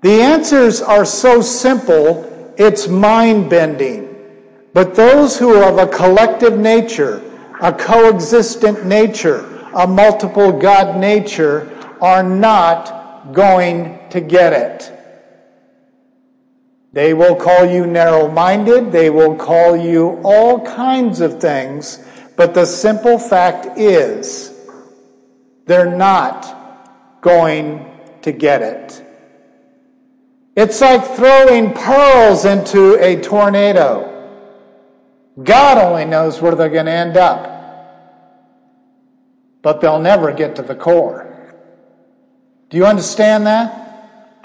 The 0.03 0.23
answers 0.23 0.83
are 0.83 1.05
so 1.05 1.41
simple, 1.41 2.53
it's 2.59 2.89
mind 2.89 3.49
bending. 3.49 4.13
But 4.73 4.97
those 4.97 5.39
who 5.39 5.55
are 5.55 5.71
of 5.71 5.79
a 5.79 5.87
collective 5.87 6.59
nature, 6.59 7.23
a 7.61 7.73
coexistent 7.73 8.85
nature, 8.85 9.47
a 9.73 9.87
multiple 9.87 10.51
God 10.51 10.99
nature 10.99 11.71
are 12.01 12.25
not 12.25 13.33
going 13.33 14.01
to 14.11 14.21
get 14.21 14.53
it. 14.53 14.96
They 16.97 17.13
will 17.13 17.37
call 17.37 17.67
you 17.67 17.87
narrow 17.87 18.27
minded, 18.27 18.91
they 18.91 19.11
will 19.11 19.37
call 19.37 19.77
you 19.77 20.19
all 20.25 20.65
kinds 20.65 21.21
of 21.21 21.39
things, 21.39 22.03
but 22.37 22.55
the 22.55 22.65
simple 22.65 23.19
fact 23.19 23.79
is 23.79 24.51
they're 25.67 25.95
not 25.95 27.21
going 27.21 27.85
to 28.23 28.33
get 28.33 28.63
it. 28.63 29.05
It's 30.57 30.81
like 30.81 31.05
throwing 31.05 31.75
pearls 31.75 32.47
into 32.47 32.95
a 33.05 33.21
tornado. 33.21 34.13
God 35.45 35.77
only 35.77 36.07
knows 36.07 36.41
where 36.41 36.55
they're 36.55 36.71
going 36.71 36.87
to 36.87 36.93
end 36.93 37.19
up 37.19 37.57
but 39.67 39.81
they'll 39.81 39.99
never 39.99 40.33
get 40.33 40.55
to 40.55 40.63
the 40.63 40.77
core. 40.77 41.27
Do 42.71 42.77
you 42.77 42.87
understand 42.87 43.49
that? 43.49 43.86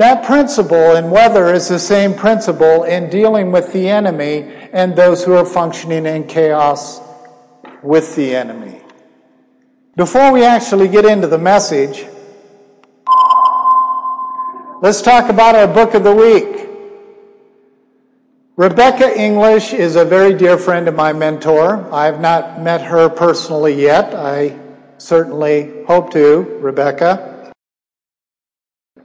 That 0.02 0.26
principle 0.26 0.96
in 0.96 1.12
weather 1.12 1.54
is 1.54 1.68
the 1.68 1.78
same 1.78 2.16
principle 2.16 2.86
in 2.86 3.12
dealing 3.12 3.52
with 3.52 3.72
the 3.72 3.88
enemy 3.88 4.52
and 4.74 4.96
those 4.96 5.24
who 5.24 5.34
are 5.34 5.46
functioning 5.46 6.08
in 6.08 6.26
chaos 6.26 7.00
with 7.84 8.16
the 8.16 8.36
enemy. 8.36 8.82
Before 9.96 10.32
we 10.32 10.44
actually 10.44 10.88
get 10.88 11.06
into 11.06 11.28
the 11.28 11.38
message, 11.38 12.08
let's 14.82 15.04
talk 15.04 15.30
about 15.30 15.54
our 15.54 15.68
book 15.68 15.94
of 15.94 16.04
the 16.04 16.16
week. 16.16 16.68
Rebecca 18.56 19.16
English 19.16 19.72
is 19.72 19.98
a 19.98 20.04
very 20.04 20.34
dear 20.34 20.58
friend 20.58 20.88
of 20.88 20.96
my 20.96 21.14
mentor. 21.14 21.88
I 21.94 22.06
have 22.06 22.20
not 22.20 22.60
met 22.60 22.82
her 22.82 23.08
personally 23.08 23.80
yet. 23.80 24.16
I 24.16 24.58
certainly 24.98 25.86
hope 25.86 26.12
to, 26.14 26.42
Rebecca. 26.60 27.31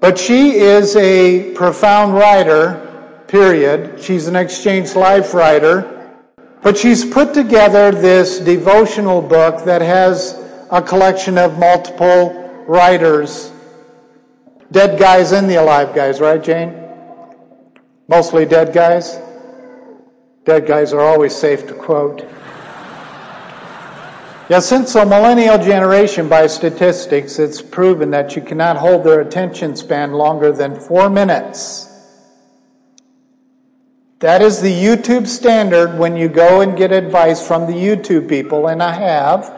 But 0.00 0.18
she 0.18 0.56
is 0.56 0.94
a 0.96 1.52
profound 1.54 2.14
writer, 2.14 3.24
period. 3.28 4.02
She's 4.02 4.28
an 4.28 4.36
Exchange 4.36 4.94
Life 4.94 5.34
writer. 5.34 5.92
But 6.62 6.76
she's 6.76 7.04
put 7.04 7.32
together 7.32 7.92
this 7.92 8.38
devotional 8.38 9.22
book 9.22 9.64
that 9.64 9.82
has 9.82 10.42
a 10.70 10.82
collection 10.82 11.38
of 11.38 11.58
multiple 11.58 12.64
writers. 12.66 13.52
Dead 14.72 14.98
guys 14.98 15.32
and 15.32 15.48
the 15.48 15.56
alive 15.56 15.94
guys, 15.94 16.20
right, 16.20 16.42
Jane? 16.42 16.74
Mostly 18.08 18.46
dead 18.46 18.72
guys? 18.72 19.18
Dead 20.44 20.66
guys 20.66 20.92
are 20.92 21.00
always 21.00 21.34
safe 21.34 21.66
to 21.68 21.74
quote. 21.74 22.24
Yeah, 24.48 24.60
since 24.60 24.92
the 24.92 25.04
millennial 25.04 25.58
generation, 25.58 26.28
by 26.28 26.46
statistics, 26.46 27.40
it's 27.40 27.60
proven 27.60 28.12
that 28.12 28.36
you 28.36 28.42
cannot 28.42 28.76
hold 28.76 29.02
their 29.02 29.20
attention 29.20 29.74
span 29.74 30.12
longer 30.12 30.52
than 30.52 30.78
four 30.78 31.10
minutes. 31.10 31.92
That 34.20 34.42
is 34.42 34.60
the 34.60 34.72
YouTube 34.72 35.26
standard 35.26 35.98
when 35.98 36.16
you 36.16 36.28
go 36.28 36.60
and 36.60 36.76
get 36.76 36.92
advice 36.92 37.44
from 37.44 37.66
the 37.66 37.72
YouTube 37.72 38.28
people, 38.28 38.68
and 38.68 38.80
I 38.80 38.92
have. 38.92 39.52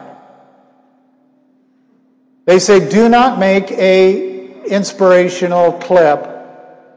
They 2.45 2.57
say, 2.57 2.89
do 2.89 3.09
not 3.09 3.37
make 3.37 3.69
a 3.69 4.63
inspirational 4.63 5.73
clip 5.73 6.27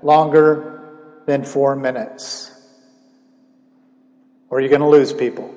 longer 0.03 1.21
than 1.27 1.45
four 1.45 1.77
minutes. 1.77 2.51
Or 4.49 4.61
you're 4.61 4.71
going 4.71 4.81
to 4.81 4.89
lose 4.89 5.13
people. 5.13 5.55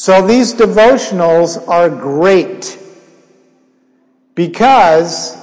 So 0.00 0.24
these 0.26 0.54
devotionals 0.54 1.68
are 1.68 1.90
great 1.90 2.78
because 4.34 5.36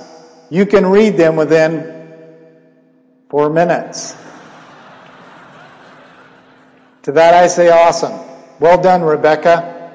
you 0.50 0.66
can 0.66 0.84
read 0.84 1.16
them 1.16 1.36
within 1.36 2.12
four 3.30 3.52
minutes. 3.52 4.16
To 7.04 7.12
that 7.12 7.36
I 7.36 7.46
say 7.46 7.70
awesome. 7.70 8.20
Well 8.60 8.82
done, 8.82 9.04
Rebecca. 9.04 9.92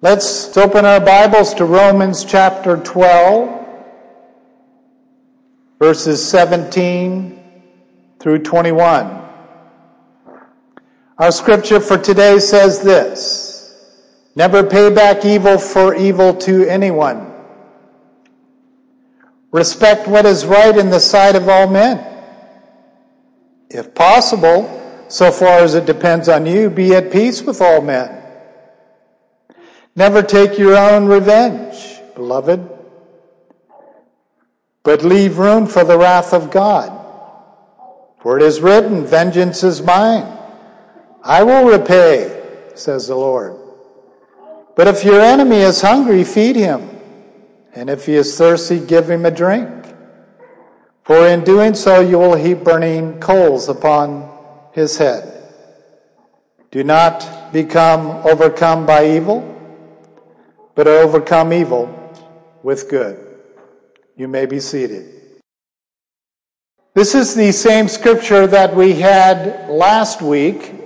Let's 0.00 0.56
open 0.56 0.86
our 0.86 1.00
Bibles 1.00 1.52
to 1.54 1.66
Romans 1.66 2.24
chapter 2.24 2.78
12, 2.78 3.66
verses 5.78 6.26
17 6.26 7.38
through 8.20 8.38
21. 8.38 9.20
Our 11.18 11.30
scripture 11.30 11.78
for 11.78 11.98
today 11.98 12.38
says 12.38 12.82
this 12.82 13.51
Never 14.34 14.64
pay 14.64 14.92
back 14.92 15.24
evil 15.24 15.58
for 15.58 15.94
evil 15.94 16.34
to 16.34 16.66
anyone. 16.66 17.32
Respect 19.50 20.08
what 20.08 20.24
is 20.24 20.46
right 20.46 20.76
in 20.76 20.88
the 20.88 20.98
sight 20.98 21.36
of 21.36 21.48
all 21.48 21.68
men. 21.68 22.08
If 23.68 23.94
possible, 23.94 24.78
so 25.08 25.30
far 25.30 25.58
as 25.58 25.74
it 25.74 25.84
depends 25.84 26.28
on 26.28 26.46
you, 26.46 26.70
be 26.70 26.94
at 26.94 27.12
peace 27.12 27.42
with 27.42 27.60
all 27.60 27.82
men. 27.82 28.22
Never 29.94 30.22
take 30.22 30.58
your 30.58 30.76
own 30.76 31.06
revenge, 31.06 32.00
beloved, 32.14 32.66
but 34.82 35.04
leave 35.04 35.36
room 35.36 35.66
for 35.66 35.84
the 35.84 35.98
wrath 35.98 36.32
of 36.32 36.50
God. 36.50 36.98
For 38.20 38.38
it 38.38 38.42
is 38.42 38.60
written, 38.62 39.04
Vengeance 39.04 39.62
is 39.62 39.82
mine. 39.82 40.38
I 41.22 41.42
will 41.42 41.68
repay, 41.78 42.70
says 42.74 43.08
the 43.08 43.16
Lord. 43.16 43.61
But 44.74 44.88
if 44.88 45.04
your 45.04 45.20
enemy 45.20 45.58
is 45.58 45.80
hungry, 45.80 46.24
feed 46.24 46.56
him. 46.56 46.88
And 47.74 47.88
if 47.90 48.06
he 48.06 48.14
is 48.14 48.36
thirsty, 48.36 48.78
give 48.78 49.08
him 49.08 49.26
a 49.26 49.30
drink. 49.30 49.70
For 51.04 51.26
in 51.26 51.44
doing 51.44 51.74
so, 51.74 52.00
you 52.00 52.18
will 52.18 52.34
heap 52.34 52.64
burning 52.64 53.18
coals 53.20 53.68
upon 53.68 54.30
his 54.72 54.96
head. 54.96 55.28
Do 56.70 56.84
not 56.84 57.52
become 57.52 58.06
overcome 58.26 58.86
by 58.86 59.16
evil 59.16 59.52
but 60.74 60.86
overcome 60.86 61.52
evil 61.52 61.88
with 62.62 62.88
good. 62.88 63.18
You 64.16 64.28
may 64.28 64.46
be 64.46 64.60
seated. 64.60 65.08
This 66.94 67.14
is 67.14 67.34
the 67.34 67.52
same 67.52 67.88
scripture 67.88 68.46
that 68.46 68.74
we 68.74 68.92
had 68.92 69.68
last 69.68 70.20
week, 70.20 70.81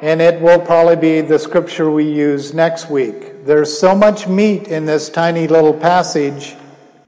and 0.00 0.22
it 0.22 0.40
will 0.40 0.58
probably 0.58 0.96
be 0.96 1.20
the 1.20 1.38
scripture 1.38 1.90
we 1.90 2.04
use 2.04 2.54
next 2.54 2.90
week. 2.90 3.44
There's 3.44 3.76
so 3.76 3.94
much 3.94 4.26
meat 4.26 4.68
in 4.68 4.86
this 4.86 5.10
tiny 5.10 5.46
little 5.46 5.74
passage 5.74 6.56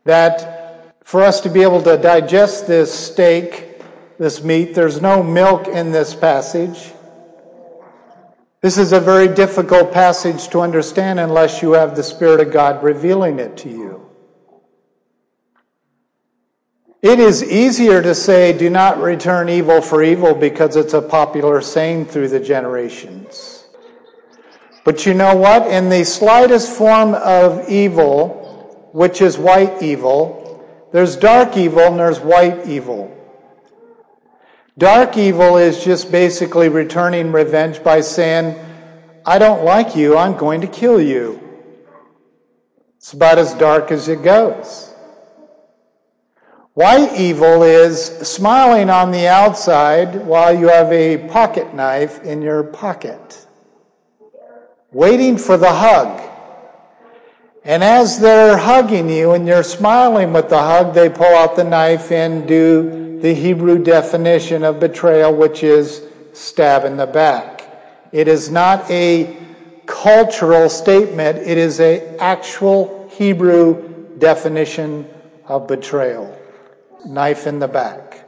that 0.04 0.94
for 1.04 1.22
us 1.22 1.40
to 1.42 1.48
be 1.48 1.62
able 1.62 1.82
to 1.82 1.96
digest 1.96 2.66
this 2.66 2.92
steak, 2.92 3.80
this 4.18 4.42
meat, 4.44 4.74
there's 4.74 5.00
no 5.00 5.22
milk 5.22 5.68
in 5.68 5.90
this 5.90 6.14
passage. 6.14 6.92
This 8.60 8.78
is 8.78 8.92
a 8.92 9.00
very 9.00 9.26
difficult 9.26 9.92
passage 9.92 10.48
to 10.48 10.60
understand 10.60 11.18
unless 11.18 11.62
you 11.62 11.72
have 11.72 11.96
the 11.96 12.02
Spirit 12.02 12.40
of 12.40 12.52
God 12.52 12.82
revealing 12.82 13.38
it 13.38 13.56
to 13.58 13.68
you. 13.68 14.01
It 17.02 17.18
is 17.18 17.42
easier 17.42 18.00
to 18.00 18.14
say, 18.14 18.56
do 18.56 18.70
not 18.70 19.00
return 19.00 19.48
evil 19.48 19.82
for 19.82 20.04
evil 20.04 20.36
because 20.36 20.76
it's 20.76 20.94
a 20.94 21.02
popular 21.02 21.60
saying 21.60 22.06
through 22.06 22.28
the 22.28 22.38
generations. 22.38 23.66
But 24.84 25.04
you 25.04 25.12
know 25.12 25.34
what? 25.34 25.66
In 25.66 25.88
the 25.88 26.04
slightest 26.04 26.72
form 26.72 27.14
of 27.14 27.68
evil, 27.68 28.88
which 28.92 29.20
is 29.20 29.36
white 29.36 29.82
evil, 29.82 30.64
there's 30.92 31.16
dark 31.16 31.56
evil 31.56 31.80
and 31.80 31.98
there's 31.98 32.20
white 32.20 32.68
evil. 32.68 33.10
Dark 34.78 35.16
evil 35.16 35.56
is 35.56 35.82
just 35.82 36.12
basically 36.12 36.68
returning 36.68 37.32
revenge 37.32 37.82
by 37.82 38.00
saying, 38.00 38.56
I 39.26 39.38
don't 39.38 39.64
like 39.64 39.96
you, 39.96 40.16
I'm 40.16 40.36
going 40.36 40.60
to 40.60 40.68
kill 40.68 41.00
you. 41.00 41.40
It's 42.98 43.12
about 43.12 43.38
as 43.38 43.54
dark 43.54 43.90
as 43.90 44.06
it 44.06 44.22
goes. 44.22 44.91
White 46.74 47.20
evil 47.20 47.62
is 47.64 48.02
smiling 48.02 48.88
on 48.88 49.10
the 49.10 49.28
outside 49.28 50.24
while 50.24 50.58
you 50.58 50.68
have 50.68 50.90
a 50.90 51.28
pocket 51.28 51.74
knife 51.74 52.22
in 52.22 52.40
your 52.40 52.64
pocket, 52.64 53.46
waiting 54.90 55.36
for 55.36 55.58
the 55.58 55.70
hug. 55.70 56.18
And 57.62 57.84
as 57.84 58.18
they're 58.18 58.56
hugging 58.56 59.10
you 59.10 59.32
and 59.32 59.46
you're 59.46 59.62
smiling 59.62 60.32
with 60.32 60.48
the 60.48 60.58
hug, 60.58 60.94
they 60.94 61.10
pull 61.10 61.26
out 61.26 61.56
the 61.56 61.64
knife 61.64 62.10
and 62.10 62.48
do 62.48 63.20
the 63.20 63.34
Hebrew 63.34 63.76
definition 63.76 64.64
of 64.64 64.80
betrayal, 64.80 65.34
which 65.34 65.62
is 65.62 66.02
stab 66.32 66.86
in 66.86 66.96
the 66.96 67.06
back. 67.06 67.70
It 68.12 68.28
is 68.28 68.50
not 68.50 68.90
a 68.90 69.36
cultural 69.84 70.70
statement, 70.70 71.36
it 71.36 71.58
is 71.58 71.80
an 71.80 72.16
actual 72.18 73.10
Hebrew 73.12 74.16
definition 74.16 75.06
of 75.46 75.66
betrayal. 75.66 76.38
Knife 77.06 77.46
in 77.46 77.58
the 77.58 77.68
back. 77.68 78.24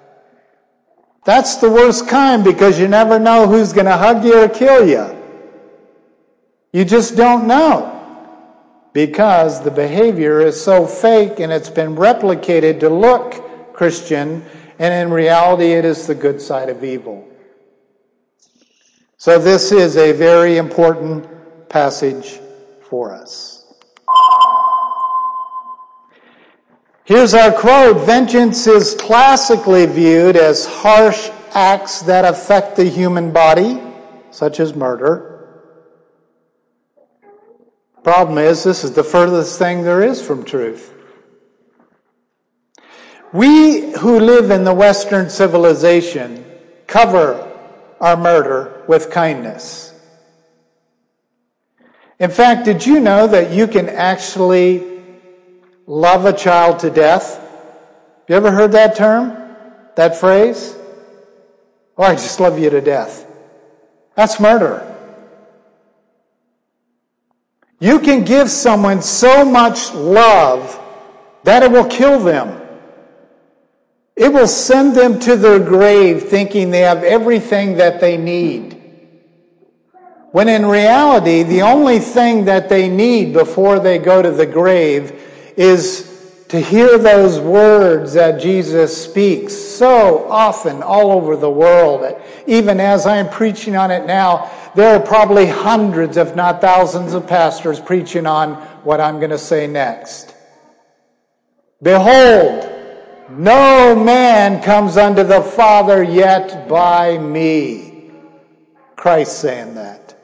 That's 1.25 1.57
the 1.57 1.71
worst 1.71 2.09
kind 2.09 2.45
because 2.45 2.79
you 2.79 2.89
never 2.89 3.19
know 3.19 3.47
who's 3.47 3.73
going 3.73 3.87
to 3.87 3.97
hug 3.97 4.25
you 4.25 4.43
or 4.43 4.49
kill 4.49 4.87
you. 4.87 5.17
You 6.73 6.85
just 6.85 7.17
don't 7.17 7.47
know 7.47 7.91
because 8.93 9.63
the 9.63 9.71
behavior 9.71 10.41
is 10.41 10.63
so 10.63 10.87
fake 10.87 11.41
and 11.41 11.53
it's 11.53 11.71
been 11.71 11.97
replicated 11.97 12.81
to 12.81 12.89
look 12.91 13.75
Christian 13.75 14.45
and 14.79 14.93
in 14.93 15.13
reality, 15.13 15.73
it 15.73 15.85
is 15.85 16.07
the 16.07 16.15
good 16.15 16.41
side 16.41 16.69
of 16.69 16.83
evil. 16.83 17.29
So, 19.19 19.39
this 19.39 19.73
is 19.73 19.97
a 19.97 20.13
very 20.13 20.57
important 20.57 21.29
passage 21.69 22.41
for 22.91 23.15
us. 23.15 23.54
Here's 27.07 27.35
our 27.35 27.53
quote 27.53 28.07
Vengeance 28.07 28.67
is 28.67 28.95
classically 28.95 29.85
viewed 29.85 30.37
as 30.37 30.65
harsh 30.65 31.29
acts 31.53 32.01
that 32.03 32.25
affect 32.25 32.77
the 32.77 32.85
human 32.85 33.31
body, 33.31 33.79
such 34.31 34.59
as 34.59 34.75
murder. 34.75 35.31
Problem 38.03 38.39
is, 38.39 38.65
this 38.65 38.85
is 38.85 38.93
the 38.93 39.05
furthest 39.05 39.59
thing 39.59 39.83
there 39.83 40.03
is 40.03 40.27
from 40.27 40.45
truth. 40.45 40.95
We 43.35 43.93
who 43.93 44.19
live 44.19 44.51
in 44.51 44.65
the 44.65 44.73
Western 44.73 45.29
civilization 45.29 46.43
cover 46.87 47.53
our 48.01 48.17
murder 48.17 48.83
with 48.89 49.11
kindness. 49.11 49.93
In 52.19 52.31
fact, 52.31 52.65
did 52.65 52.87
you 52.87 52.99
know 52.99 53.27
that 53.27 53.51
you 53.51 53.67
can 53.67 53.91
actually 53.91 54.94
love 55.87 56.25
a 56.25 56.33
child 56.33 56.81
to 56.81 56.91
death? 56.91 57.41
You 58.29 58.37
ever 58.37 58.51
heard 58.51 58.73
that 58.73 58.97
term? 58.97 59.57
That 59.97 60.17
phrase? 60.17 60.77
Oh, 61.97 62.05
I 62.05 62.15
just 62.15 62.41
love 62.41 62.59
you 62.59 62.71
to 62.71 62.81
death. 62.81 63.27
That's 64.17 64.41
murder. 64.41 64.91
You 67.79 68.01
can 68.01 68.25
give 68.25 68.51
someone 68.51 69.03
so 69.03 69.45
much 69.45 69.93
love 69.93 70.81
that 71.43 71.63
it 71.63 71.71
will 71.71 71.87
kill 71.87 72.19
them. 72.19 72.61
It 74.17 74.33
will 74.33 74.47
send 74.47 74.95
them 74.95 75.19
to 75.21 75.37
their 75.37 75.59
grave 75.59 76.25
thinking 76.25 76.71
they 76.71 76.81
have 76.81 77.03
everything 77.03 77.77
that 77.77 78.01
they 78.01 78.17
need. 78.17 78.81
When 80.31 80.49
in 80.49 80.67
reality, 80.67 81.43
the 81.43 81.63
only 81.63 81.99
thing 81.99 82.47
that 82.47 82.69
they 82.69 82.89
need 82.89 83.33
before 83.33 83.79
they 83.81 83.99
go 83.99 84.23
to 84.23 84.31
the 84.31 84.47
grave 84.47 85.34
is 85.57 86.45
to 86.49 86.61
hear 86.61 86.99
those 86.99 87.41
words 87.41 88.13
that 88.13 88.41
Jesus 88.41 89.05
speaks 89.05 89.53
so 89.53 90.31
often 90.31 90.83
all 90.83 91.11
over 91.11 91.37
the 91.37 91.51
world. 91.51 92.21
Even 92.47 92.81
as 92.81 93.07
I'm 93.07 93.29
preaching 93.29 93.77
on 93.77 93.91
it 93.91 94.07
now, 94.07 94.51
there 94.75 94.97
are 94.97 95.05
probably 95.05 95.47
hundreds, 95.47 96.17
if 96.17 96.37
not 96.37 96.61
thousands, 96.61 97.15
of 97.15 97.27
pastors 97.27 97.81
preaching 97.81 98.27
on 98.27 98.55
what 98.85 99.01
I'm 99.01 99.19
going 99.19 99.31
to 99.31 99.39
say 99.39 99.67
next. 99.67 100.35
Behold, 101.83 102.71
no 103.31 103.95
man 103.95 104.63
comes 104.63 104.97
unto 104.97 105.25
the 105.25 105.43
Father 105.43 106.03
yet 106.03 106.69
by 106.69 107.19
me. 107.19 108.11
Christ 108.97 109.41
saying 109.41 109.75
that. 109.75 110.15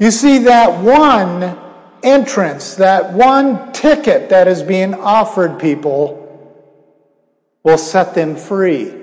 You 0.00 0.10
see, 0.10 0.38
that 0.38 0.82
one 0.82 1.67
entrance, 2.02 2.76
that 2.76 3.12
one 3.12 3.72
ticket 3.72 4.30
that 4.30 4.48
is 4.48 4.62
being 4.62 4.94
offered 4.94 5.58
people 5.58 6.24
will 7.62 7.78
set 7.78 8.14
them 8.14 8.36
free. 8.36 8.94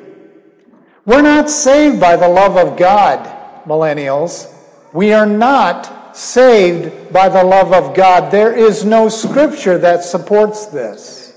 We're 1.06 1.22
not 1.22 1.50
saved 1.50 2.00
by 2.00 2.16
the 2.16 2.28
love 2.28 2.58
of 2.58 2.78
God, 2.78 3.20
millennials. 3.66 4.52
We 4.94 5.14
are 5.14 5.26
not 5.26 6.18
saved 6.18 7.14
by 7.14 7.30
the 7.30 7.44
love 7.44 7.74
of 7.74 7.96
God. 7.96 8.32
There 8.32 8.54
is 8.54 8.86
no 8.86 9.10
scripture 9.10 9.78
that 9.80 10.04
supports 10.04 10.68
this. 10.68 11.34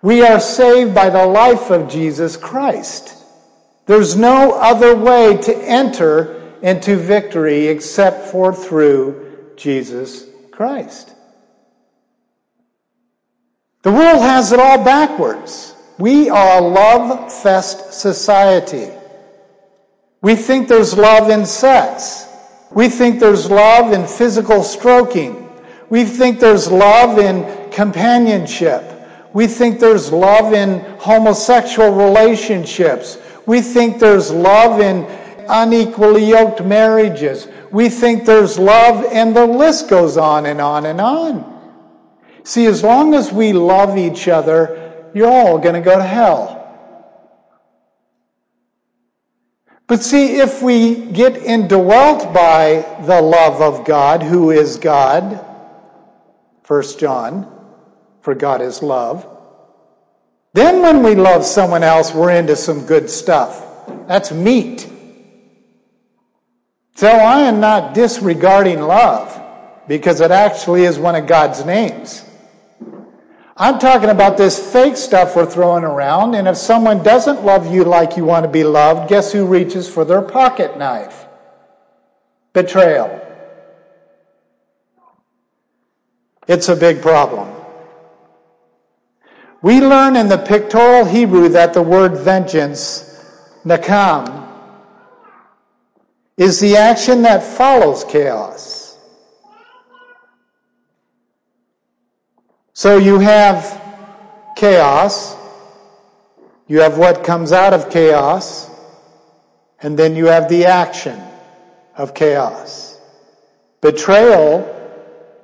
We 0.00 0.22
are 0.22 0.40
saved 0.40 0.94
by 0.94 1.10
the 1.10 1.26
life 1.26 1.70
of 1.70 1.90
Jesus 1.90 2.36
Christ. 2.36 3.16
There's 3.86 4.16
no 4.16 4.52
other 4.52 4.94
way 4.94 5.36
to 5.36 5.56
enter 5.56 6.40
into 6.62 6.96
victory 6.96 7.66
except 7.66 8.28
for 8.28 8.54
through 8.54 9.54
Jesus 9.56 10.27
Christ. 10.58 11.14
The 13.82 13.92
world 13.92 14.20
has 14.22 14.50
it 14.50 14.58
all 14.58 14.82
backwards. 14.82 15.72
We 15.98 16.30
are 16.30 16.58
a 16.58 16.60
love 16.60 17.32
fest 17.32 17.92
society. 17.92 18.90
We 20.20 20.34
think 20.34 20.66
there's 20.66 20.98
love 20.98 21.30
in 21.30 21.46
sex. 21.46 22.26
We 22.72 22.88
think 22.88 23.20
there's 23.20 23.48
love 23.48 23.92
in 23.92 24.04
physical 24.04 24.64
stroking. 24.64 25.48
We 25.90 26.02
think 26.04 26.40
there's 26.40 26.68
love 26.68 27.20
in 27.20 27.70
companionship. 27.70 28.82
We 29.32 29.46
think 29.46 29.78
there's 29.78 30.10
love 30.10 30.54
in 30.54 30.80
homosexual 30.98 31.92
relationships. 31.92 33.16
We 33.46 33.60
think 33.60 34.00
there's 34.00 34.32
love 34.32 34.80
in 34.80 35.06
unequally 35.48 36.24
yoked 36.24 36.62
marriages. 36.62 37.48
We 37.70 37.88
think 37.88 38.24
there's 38.24 38.58
love, 38.58 39.04
and 39.12 39.34
the 39.34 39.46
list 39.46 39.88
goes 39.88 40.16
on 40.16 40.46
and 40.46 40.60
on 40.60 40.86
and 40.86 41.00
on. 41.00 41.54
See, 42.44 42.66
as 42.66 42.82
long 42.82 43.14
as 43.14 43.32
we 43.32 43.52
love 43.52 43.98
each 43.98 44.28
other, 44.28 45.10
you're 45.14 45.30
all 45.30 45.58
going 45.58 45.74
to 45.74 45.80
go 45.80 45.96
to 45.96 46.04
hell. 46.04 46.54
But 49.86 50.02
see, 50.02 50.36
if 50.36 50.62
we 50.62 50.94
get 50.94 51.36
indwelt 51.38 52.32
by 52.34 52.98
the 53.06 53.22
love 53.22 53.62
of 53.62 53.86
God, 53.86 54.22
who 54.22 54.50
is 54.50 54.76
God, 54.76 55.44
1 56.66 56.82
John, 56.98 57.50
for 58.20 58.34
God 58.34 58.60
is 58.60 58.82
love, 58.82 59.26
then 60.52 60.82
when 60.82 61.02
we 61.02 61.14
love 61.14 61.44
someone 61.44 61.82
else, 61.82 62.12
we're 62.12 62.30
into 62.30 62.56
some 62.56 62.84
good 62.84 63.08
stuff. 63.08 63.64
That's 64.06 64.30
meat. 64.30 64.90
So 66.98 67.06
I 67.06 67.42
am 67.42 67.60
not 67.60 67.94
disregarding 67.94 68.80
love 68.80 69.40
because 69.86 70.20
it 70.20 70.32
actually 70.32 70.82
is 70.82 70.98
one 70.98 71.14
of 71.14 71.28
God's 71.28 71.64
names. 71.64 72.24
I'm 73.56 73.78
talking 73.78 74.10
about 74.10 74.36
this 74.36 74.72
fake 74.72 74.96
stuff 74.96 75.36
we're 75.36 75.46
throwing 75.46 75.84
around, 75.84 76.34
and 76.34 76.48
if 76.48 76.56
someone 76.56 77.04
doesn't 77.04 77.44
love 77.44 77.72
you 77.72 77.84
like 77.84 78.16
you 78.16 78.24
want 78.24 78.46
to 78.46 78.50
be 78.50 78.64
loved, 78.64 79.08
guess 79.08 79.30
who 79.30 79.46
reaches 79.46 79.88
for 79.88 80.04
their 80.04 80.20
pocket 80.20 80.76
knife? 80.76 81.26
Betrayal. 82.52 83.24
It's 86.48 86.68
a 86.68 86.74
big 86.74 87.00
problem. 87.00 87.48
We 89.62 89.80
learn 89.80 90.16
in 90.16 90.28
the 90.28 90.38
pictorial 90.38 91.04
Hebrew 91.04 91.48
that 91.50 91.74
the 91.74 91.82
word 91.82 92.16
vengeance, 92.16 93.24
nakam, 93.64 94.47
is 96.38 96.60
the 96.60 96.76
action 96.76 97.22
that 97.22 97.42
follows 97.42 98.04
chaos. 98.04 98.96
So 102.72 102.96
you 102.96 103.18
have 103.18 103.82
chaos, 104.54 105.36
you 106.68 106.80
have 106.80 106.96
what 106.96 107.24
comes 107.24 107.50
out 107.50 107.74
of 107.74 107.90
chaos, 107.90 108.70
and 109.82 109.98
then 109.98 110.14
you 110.14 110.26
have 110.26 110.48
the 110.48 110.66
action 110.66 111.20
of 111.96 112.14
chaos. 112.14 113.00
Betrayal 113.80 114.64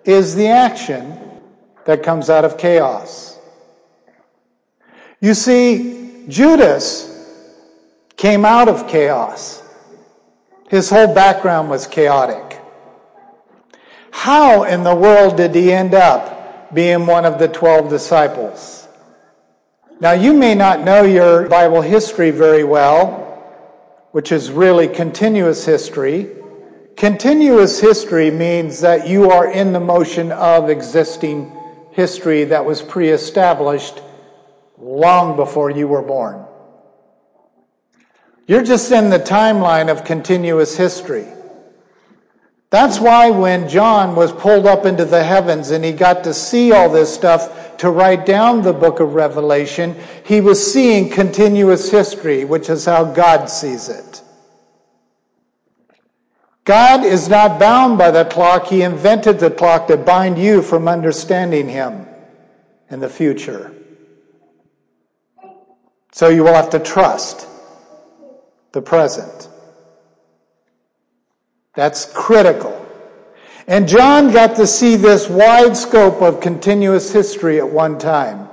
is 0.04 0.36
the 0.36 0.46
action 0.46 1.18
that 1.86 2.04
comes 2.04 2.30
out 2.30 2.44
of 2.44 2.56
chaos. 2.56 3.36
You 5.20 5.34
see, 5.34 6.24
Judas 6.28 7.10
came 8.16 8.44
out 8.44 8.68
of 8.68 8.86
chaos. 8.86 9.63
His 10.74 10.90
whole 10.90 11.14
background 11.14 11.70
was 11.70 11.86
chaotic. 11.86 12.60
How 14.10 14.64
in 14.64 14.82
the 14.82 14.92
world 14.92 15.36
did 15.36 15.54
he 15.54 15.72
end 15.72 15.94
up 15.94 16.74
being 16.74 17.06
one 17.06 17.24
of 17.24 17.38
the 17.38 17.46
12 17.46 17.88
disciples? 17.88 18.88
Now, 20.00 20.14
you 20.14 20.32
may 20.32 20.56
not 20.56 20.82
know 20.82 21.04
your 21.04 21.48
Bible 21.48 21.80
history 21.80 22.32
very 22.32 22.64
well, 22.64 23.06
which 24.10 24.32
is 24.32 24.50
really 24.50 24.88
continuous 24.88 25.64
history. 25.64 26.28
Continuous 26.96 27.78
history 27.78 28.32
means 28.32 28.80
that 28.80 29.06
you 29.06 29.30
are 29.30 29.48
in 29.48 29.72
the 29.72 29.78
motion 29.78 30.32
of 30.32 30.70
existing 30.70 31.56
history 31.92 32.42
that 32.46 32.64
was 32.64 32.82
pre 32.82 33.10
established 33.10 34.02
long 34.76 35.36
before 35.36 35.70
you 35.70 35.86
were 35.86 36.02
born. 36.02 36.44
You're 38.46 38.62
just 38.62 38.92
in 38.92 39.08
the 39.08 39.18
timeline 39.18 39.90
of 39.90 40.04
continuous 40.04 40.76
history. 40.76 41.26
That's 42.68 42.98
why 42.98 43.30
when 43.30 43.68
John 43.68 44.16
was 44.16 44.32
pulled 44.32 44.66
up 44.66 44.84
into 44.84 45.04
the 45.04 45.22
heavens 45.22 45.70
and 45.70 45.84
he 45.84 45.92
got 45.92 46.24
to 46.24 46.34
see 46.34 46.72
all 46.72 46.90
this 46.90 47.14
stuff 47.14 47.76
to 47.78 47.90
write 47.90 48.26
down 48.26 48.62
the 48.62 48.72
book 48.72 49.00
of 49.00 49.14
Revelation, 49.14 49.96
he 50.24 50.40
was 50.40 50.72
seeing 50.72 51.08
continuous 51.08 51.90
history, 51.90 52.44
which 52.44 52.68
is 52.68 52.84
how 52.84 53.04
God 53.04 53.46
sees 53.46 53.88
it. 53.88 54.22
God 56.64 57.04
is 57.04 57.28
not 57.28 57.60
bound 57.60 57.96
by 57.96 58.10
the 58.10 58.24
clock. 58.24 58.66
He 58.66 58.82
invented 58.82 59.38
the 59.38 59.50
clock 59.50 59.86
to 59.88 59.96
bind 59.96 60.38
you 60.38 60.60
from 60.60 60.88
understanding 60.88 61.68
Him 61.68 62.06
in 62.90 63.00
the 63.00 63.08
future. 63.08 63.72
So 66.12 66.28
you 66.28 66.42
will 66.42 66.54
have 66.54 66.70
to 66.70 66.78
trust 66.78 67.46
the 68.74 68.82
present. 68.82 69.48
That's 71.74 72.12
critical. 72.12 72.80
And 73.66 73.88
John 73.88 74.32
got 74.32 74.56
to 74.56 74.66
see 74.66 74.96
this 74.96 75.28
wide 75.28 75.76
scope 75.76 76.20
of 76.20 76.40
continuous 76.40 77.10
history 77.10 77.58
at 77.58 77.68
one 77.68 77.98
time. 77.98 78.48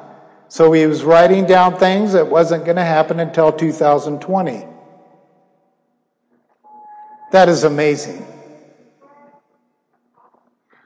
So 0.48 0.72
he 0.72 0.86
was 0.86 1.04
writing 1.04 1.46
down 1.46 1.78
things 1.78 2.14
that 2.14 2.28
wasn't 2.28 2.66
going 2.66 2.78
to 2.78 2.84
happen 2.84 3.20
until 3.20 3.52
2020. 3.52 4.66
That 7.32 7.50
is 7.50 7.64
amazing. 7.64 8.26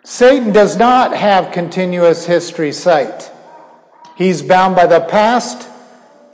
Satan 0.03 0.53
does 0.53 0.77
not 0.77 1.15
have 1.15 1.51
continuous 1.51 2.25
history 2.25 2.71
sight. 2.71 3.31
He's 4.15 4.41
bound 4.41 4.75
by 4.75 4.85
the 4.85 5.01
past 5.01 5.67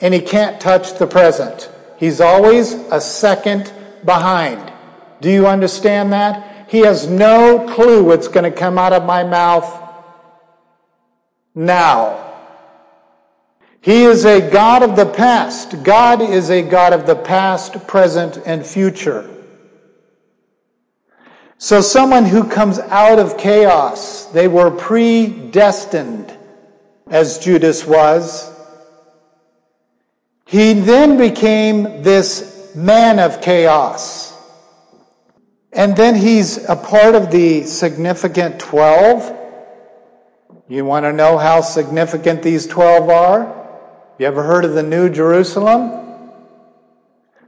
and 0.02 0.14
he 0.14 0.20
can't 0.20 0.60
touch 0.60 0.98
the 0.98 1.08
present. 1.08 1.70
He's 2.02 2.20
always 2.20 2.74
a 2.74 3.00
second 3.00 3.72
behind. 4.04 4.74
Do 5.22 5.30
you 5.30 5.46
understand 5.46 6.12
that? 6.14 6.68
He 6.68 6.80
has 6.80 7.06
no 7.06 7.72
clue 7.76 8.04
what's 8.04 8.28
going 8.28 8.52
to 8.52 8.58
come 8.58 8.80
out 8.80 8.92
of 8.92 9.06
my 9.06 9.24
mouth 9.24 9.72
now. 11.54 12.34
He 13.82 14.02
is 14.06 14.26
a 14.26 14.50
God 14.50 14.82
of 14.82 14.96
the 14.96 15.06
past. 15.06 15.84
God 15.84 16.24
is 16.24 16.50
a 16.50 16.64
God 16.64 16.94
of 16.94 17.06
the 17.06 17.16
past, 17.16 17.86
present, 17.86 18.42
and 18.48 18.66
future. 18.66 19.30
So, 21.60 21.82
someone 21.82 22.26
who 22.26 22.50
comes 22.50 22.80
out 22.80 23.20
of 23.20 23.38
chaos, 23.38 24.26
they 24.32 24.48
were 24.48 24.72
predestined, 24.72 26.36
as 27.12 27.38
Judas 27.38 27.86
was. 27.86 28.51
He 30.52 30.74
then 30.74 31.18
became 31.18 32.04
this 32.04 32.76
man 32.76 33.20
of 33.20 33.40
chaos. 33.40 34.38
And 35.72 35.96
then 35.96 36.14
he's 36.14 36.68
a 36.68 36.76
part 36.76 37.16
of 37.16 37.32
the 37.32 37.64
significant 37.64 38.60
12. 38.60 39.34
You 40.68 40.84
want 40.84 41.06
to 41.06 41.14
know 41.14 41.38
how 41.38 41.62
significant 41.62 42.44
these 42.44 42.68
12 42.68 43.10
are? 43.10 43.70
You 44.20 44.26
ever 44.26 44.44
heard 44.44 44.66
of 44.66 44.74
the 44.74 44.84
New 44.84 45.10
Jerusalem? 45.10 46.30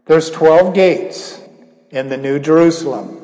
There's 0.05 0.31
12 0.31 0.73
gates 0.73 1.41
in 1.89 2.07
the 2.07 2.15
New 2.15 2.39
Jerusalem. 2.39 3.19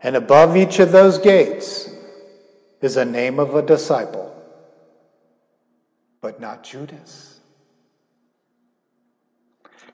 And 0.00 0.14
above 0.14 0.56
each 0.56 0.78
of 0.78 0.92
those 0.92 1.18
gates 1.18 1.90
is 2.80 2.96
a 2.96 3.04
name 3.04 3.40
of 3.40 3.56
a 3.56 3.62
disciple, 3.62 4.32
but 6.20 6.40
not 6.40 6.62
Judas. 6.62 7.29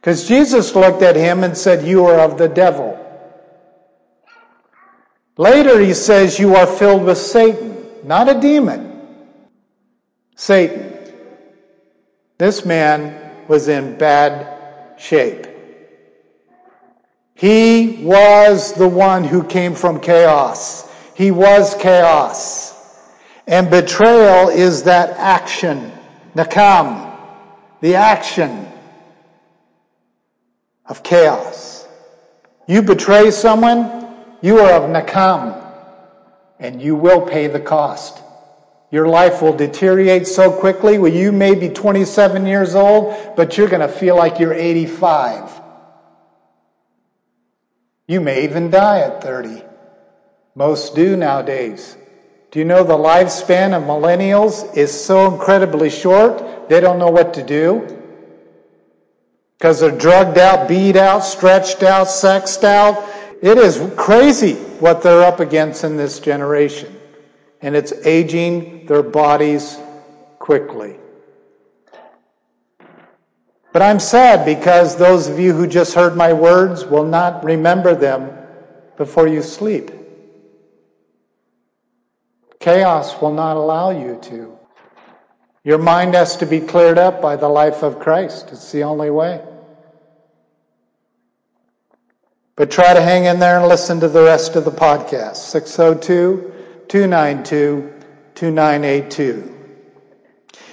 Because 0.01 0.29
Jesus 0.29 0.75
looked 0.75 1.03
at 1.03 1.17
him 1.17 1.43
and 1.43 1.57
said, 1.57 1.87
You 1.87 2.07
are 2.07 2.21
of 2.21 2.39
the 2.39 2.49
devil. 2.49 3.03
Later 5.37 5.81
he 5.81 5.95
says, 5.95 6.39
You 6.39 6.55
are 6.55 6.67
filled 6.67 7.05
with 7.05 7.19
Satan, 7.19 7.85
not 8.05 8.29
a 8.29 8.41
demon. 8.41 8.93
Satan. 10.37 10.93
This 12.39 12.65
man 12.65 13.49
was 13.49 13.69
in 13.69 13.97
bad 13.99 15.01
shape. 15.01 15.47
He 17.35 18.03
was 18.03 18.73
the 18.73 18.89
one 18.89 19.25
who 19.25 19.43
came 19.45 19.75
from 19.75 20.01
chaos. 20.01 20.91
He 21.15 21.31
was 21.31 21.75
chaos. 21.75 22.75
And 23.47 23.71
betrayal 23.71 24.49
is 24.49 24.85
that 24.85 25.11
action, 25.19 25.93
nakam, 26.35 27.15
the 27.81 27.95
action 27.95 28.67
of 30.89 31.03
chaos. 31.03 31.87
You 32.67 32.83
betray 32.83 33.31
someone, 33.31 34.09
you 34.41 34.59
are 34.61 34.73
of 34.73 34.91
nakam, 34.91 35.63
and 36.59 36.81
you 36.81 36.97
will 36.97 37.21
pay 37.21 37.47
the 37.47 37.61
cost. 37.61 38.23
Your 38.91 39.09
life 39.09 39.43
will 39.43 39.53
deteriorate 39.53 40.27
so 40.27 40.53
quickly. 40.53 40.99
Well, 40.99 41.13
you 41.13 41.33
may 41.33 41.55
be 41.55 41.69
27 41.69 42.47
years 42.47 42.75
old, 42.75 43.37
but 43.37 43.59
you're 43.59 43.69
going 43.69 43.87
to 43.87 43.89
feel 43.89 44.17
like 44.17 44.39
you're 44.39 44.55
85. 44.55 45.61
You 48.07 48.21
may 48.21 48.45
even 48.45 48.71
die 48.71 49.01
at 49.01 49.23
30. 49.23 49.63
Most 50.55 50.95
do 50.95 51.17
nowadays. 51.17 51.97
Do 52.53 52.61
you 52.61 52.65
know 52.65 52.85
the 52.85 52.95
lifespan 52.97 53.77
of 53.77 53.83
millennials 53.83 54.77
is 54.77 54.93
so 54.93 55.33
incredibly 55.33 55.91
short, 55.91 56.69
they 56.69 56.81
don't 56.81 56.99
know 56.99 57.11
what 57.11 57.35
to 57.35 57.43
do? 57.43 58.06
Because 59.59 59.81
they're 59.81 59.91
drugged 59.91 60.39
out, 60.39 60.69
beat 60.69 60.97
out, 60.97 61.21
stretched 61.21 61.83
out, 61.83 62.09
sexed 62.09 62.65
out. 62.65 63.09
It 63.43 63.59
is 63.59 63.83
crazy 63.97 64.55
what 64.81 65.03
they're 65.03 65.23
up 65.23 65.41
against 65.41 65.85
in 65.85 65.97
this 65.97 66.21
generation. 66.21 66.95
And 67.63 67.75
it's 67.75 67.93
aging 68.07 68.87
their 68.87 69.03
bodies 69.03 69.79
quickly. 70.39 70.97
But 73.73 73.83
I'm 73.83 74.01
sad 74.01 74.47
because 74.47 74.97
those 74.97 75.29
of 75.29 75.39
you 75.39 75.53
who 75.53 75.67
just 75.67 75.95
heard 75.95 76.17
my 76.17 76.33
words 76.33 76.85
will 76.85 77.05
not 77.05 77.45
remember 77.45 77.95
them 77.95 78.31
before 78.97 79.27
you 79.27 79.43
sleep. 79.43 79.91
Chaos 82.59 83.21
will 83.21 83.35
not 83.35 83.57
allow 83.57 83.91
you 83.91 84.19
to. 84.23 84.56
Your 85.67 85.79
mind 85.79 86.15
has 86.15 86.37
to 86.37 86.47
be 86.47 86.61
cleared 86.61 86.97
up 86.97 87.21
by 87.21 87.35
the 87.35 87.49
life 87.49 87.83
of 87.83 87.99
Christ. 87.99 88.51
It's 88.53 88.71
the 88.71 88.85
only 88.85 89.11
way. 89.11 89.43
But 92.55 92.71
try 92.71 92.95
to 92.95 93.03
hang 93.03 93.25
in 93.25 93.41
there 93.41 93.59
and 93.59 93.67
listen 93.67 93.99
to 93.99 94.09
the 94.09 94.23
rest 94.23 94.55
of 94.55 94.65
the 94.65 94.71
podcast. 94.71 95.39
602 95.39 96.53
292 96.87 97.93
2982. 98.37 99.55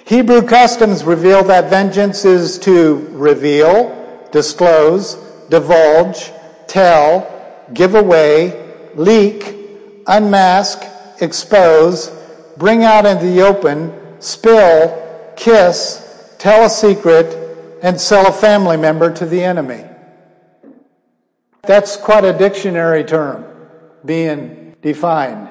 Hebrew 0.06 0.43
customs 0.43 1.03
reveal 1.03 1.43
that 1.45 1.71
vengeance 1.71 2.23
is 2.23 2.60
to 2.60 2.97
reveal, 3.13 4.29
disclose, 4.32 5.15
divulge, 5.49 6.32
tell, 6.67 7.65
give 7.73 7.95
away, 7.95 8.77
leak, 8.93 9.56
unmask, 10.06 10.84
expose, 11.19 12.12
bring 12.58 12.84
out 12.84 13.08
into 13.08 13.25
the 13.25 13.41
open, 13.41 14.03
spill, 14.24 15.34
kiss, 15.36 16.36
tell 16.40 16.66
a 16.66 16.70
secret, 16.70 17.80
and 17.84 18.00
sell 18.00 18.28
a 18.28 18.32
family 18.32 18.78
member 18.78 19.14
to 19.14 19.26
the 19.26 19.44
enemy. 19.44 19.84
That's 21.64 21.98
quite 21.98 22.26
a 22.26 22.38
dictionary 22.38 23.04
term 23.04 23.46
being 24.06 24.76
defined. 24.82 25.50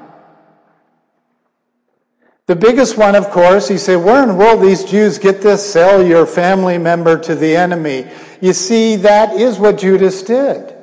The 2.47 2.57
biggest 2.57 2.99
one, 2.99 3.15
of 3.15 3.31
course, 3.31 3.69
he 3.69 3.79
said, 3.79 3.97
where 3.97 4.23
in 4.23 4.29
the 4.29 4.35
world 4.35 4.63
these 4.63 4.85
Jews 4.85 5.19
get 5.19 5.41
this? 5.41 5.73
Sell 5.73 6.05
your 6.05 6.27
family 6.27 6.77
member 6.77 7.17
to 7.19 7.35
the 7.35 7.57
enemy. 7.57 8.11
You 8.41 8.53
see, 8.53 8.97
that 8.97 9.35
is 9.35 9.59
what 9.59 9.79
Judas 9.79 10.23
did. 10.23 10.75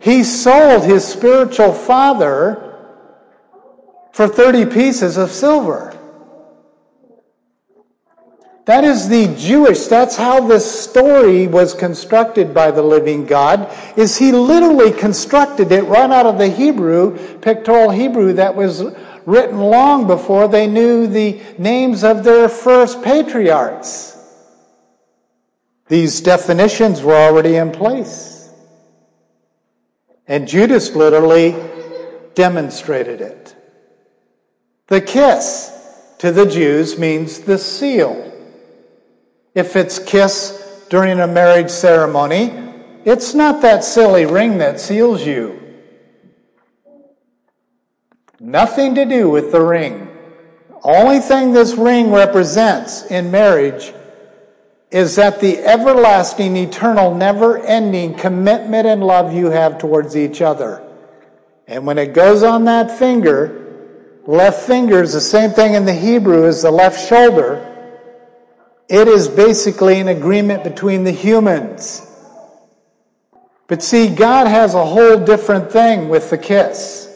He 0.00 0.22
sold 0.22 0.84
his 0.84 1.04
spiritual 1.04 1.72
father 1.72 2.62
for 4.12 4.28
30 4.28 4.66
pieces 4.66 5.16
of 5.16 5.30
silver. 5.30 5.95
That 8.66 8.82
is 8.82 9.08
the 9.08 9.32
Jewish, 9.36 9.86
that's 9.86 10.16
how 10.16 10.40
this 10.40 10.68
story 10.68 11.46
was 11.46 11.72
constructed 11.72 12.52
by 12.52 12.72
the 12.72 12.82
living 12.82 13.24
God, 13.24 13.72
is 13.96 14.18
he 14.18 14.32
literally 14.32 14.90
constructed 14.90 15.70
it 15.70 15.84
right 15.84 16.10
out 16.10 16.26
of 16.26 16.36
the 16.36 16.48
Hebrew, 16.48 17.16
pictorial 17.38 17.90
Hebrew 17.90 18.32
that 18.32 18.56
was 18.56 18.82
written 19.24 19.60
long 19.60 20.08
before 20.08 20.48
they 20.48 20.66
knew 20.66 21.06
the 21.06 21.40
names 21.58 22.02
of 22.02 22.24
their 22.24 22.48
first 22.48 23.04
patriarchs. 23.04 24.18
These 25.86 26.20
definitions 26.22 27.02
were 27.02 27.14
already 27.14 27.54
in 27.54 27.70
place. 27.70 28.50
And 30.26 30.48
Judas 30.48 30.92
literally 30.96 31.54
demonstrated 32.34 33.20
it. 33.20 33.54
The 34.88 35.00
kiss 35.00 35.72
to 36.18 36.32
the 36.32 36.46
Jews 36.46 36.98
means 36.98 37.38
the 37.38 37.58
seal. 37.58 38.32
If 39.56 39.74
it's 39.74 39.98
kiss 39.98 40.86
during 40.90 41.18
a 41.18 41.26
marriage 41.26 41.70
ceremony, 41.70 42.52
it's 43.06 43.32
not 43.32 43.62
that 43.62 43.84
silly 43.84 44.26
ring 44.26 44.58
that 44.58 44.78
seals 44.78 45.26
you. 45.26 45.58
Nothing 48.38 48.94
to 48.96 49.06
do 49.06 49.30
with 49.30 49.52
the 49.52 49.62
ring. 49.62 50.08
Only 50.82 51.20
thing 51.20 51.52
this 51.52 51.74
ring 51.74 52.12
represents 52.12 53.06
in 53.06 53.30
marriage 53.30 53.94
is 54.90 55.16
that 55.16 55.40
the 55.40 55.56
everlasting, 55.60 56.54
eternal, 56.54 57.14
never 57.14 57.58
ending 57.64 58.12
commitment 58.12 58.86
and 58.86 59.02
love 59.02 59.32
you 59.32 59.50
have 59.50 59.78
towards 59.78 60.18
each 60.18 60.42
other. 60.42 60.86
And 61.66 61.86
when 61.86 61.96
it 61.96 62.12
goes 62.12 62.42
on 62.42 62.66
that 62.66 62.98
finger, 62.98 64.20
left 64.26 64.66
finger 64.66 65.02
is 65.02 65.14
the 65.14 65.20
same 65.22 65.50
thing 65.50 65.72
in 65.72 65.86
the 65.86 65.94
Hebrew 65.94 66.46
as 66.46 66.60
the 66.60 66.70
left 66.70 67.08
shoulder. 67.08 67.72
It 68.88 69.08
is 69.08 69.28
basically 69.28 69.98
an 69.98 70.08
agreement 70.08 70.62
between 70.62 71.04
the 71.04 71.10
humans. 71.10 72.02
But 73.66 73.82
see, 73.82 74.08
God 74.08 74.46
has 74.46 74.74
a 74.74 74.84
whole 74.84 75.18
different 75.18 75.72
thing 75.72 76.08
with 76.08 76.30
the 76.30 76.38
kiss. 76.38 77.12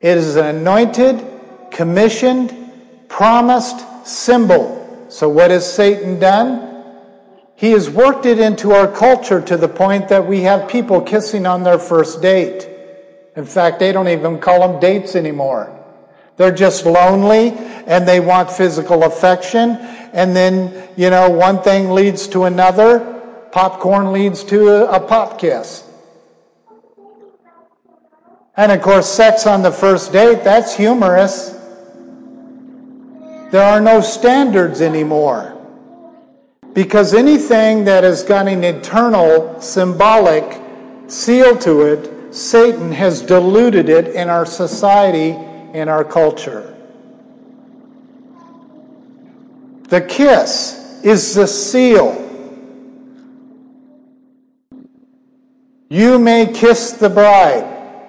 It 0.00 0.18
is 0.18 0.36
an 0.36 0.56
anointed, 0.56 1.24
commissioned, 1.70 2.54
promised 3.08 4.06
symbol. 4.06 5.06
So 5.08 5.28
what 5.28 5.50
has 5.50 5.72
Satan 5.72 6.20
done? 6.20 6.84
He 7.56 7.72
has 7.72 7.88
worked 7.88 8.26
it 8.26 8.38
into 8.38 8.72
our 8.72 8.86
culture 8.86 9.40
to 9.40 9.56
the 9.56 9.68
point 9.68 10.08
that 10.08 10.26
we 10.26 10.42
have 10.42 10.68
people 10.68 11.00
kissing 11.00 11.46
on 11.46 11.64
their 11.64 11.78
first 11.78 12.20
date. 12.20 12.68
In 13.34 13.46
fact, 13.46 13.78
they 13.80 13.92
don't 13.92 14.08
even 14.08 14.38
call 14.38 14.68
them 14.68 14.78
dates 14.78 15.16
anymore. 15.16 15.77
They're 16.38 16.54
just 16.54 16.86
lonely 16.86 17.52
and 17.86 18.08
they 18.08 18.20
want 18.20 18.50
physical 18.50 19.04
affection. 19.04 19.72
And 20.12 20.34
then, 20.34 20.88
you 20.96 21.10
know, 21.10 21.28
one 21.28 21.62
thing 21.62 21.90
leads 21.90 22.28
to 22.28 22.44
another. 22.44 23.00
Popcorn 23.52 24.12
leads 24.12 24.44
to 24.44 24.90
a, 24.90 25.00
pop 25.00 25.38
kiss. 25.38 25.84
And 28.56 28.72
of 28.72 28.80
course, 28.82 29.08
sex 29.08 29.46
on 29.46 29.62
the 29.62 29.72
first 29.72 30.12
date, 30.12 30.44
that's 30.44 30.74
humorous. 30.74 31.50
There 33.50 33.62
are 33.62 33.80
no 33.80 34.00
standards 34.00 34.80
anymore. 34.80 35.54
Because 36.74 37.14
anything 37.14 37.84
that 37.84 38.04
has 38.04 38.22
got 38.22 38.46
an 38.46 38.62
eternal, 38.62 39.60
symbolic 39.60 40.60
seal 41.08 41.56
to 41.58 41.82
it, 41.82 42.34
Satan 42.34 42.92
has 42.92 43.22
diluted 43.22 43.88
it 43.88 44.08
in 44.08 44.28
our 44.28 44.44
society, 44.44 45.32
in 45.74 45.88
our 45.88 46.04
culture. 46.04 46.74
The 49.88 50.00
kiss 50.02 51.00
is 51.02 51.34
the 51.34 51.46
seal. 51.46 52.24
You 55.88 56.18
may 56.18 56.52
kiss 56.52 56.92
the 56.92 57.08
bride 57.08 57.64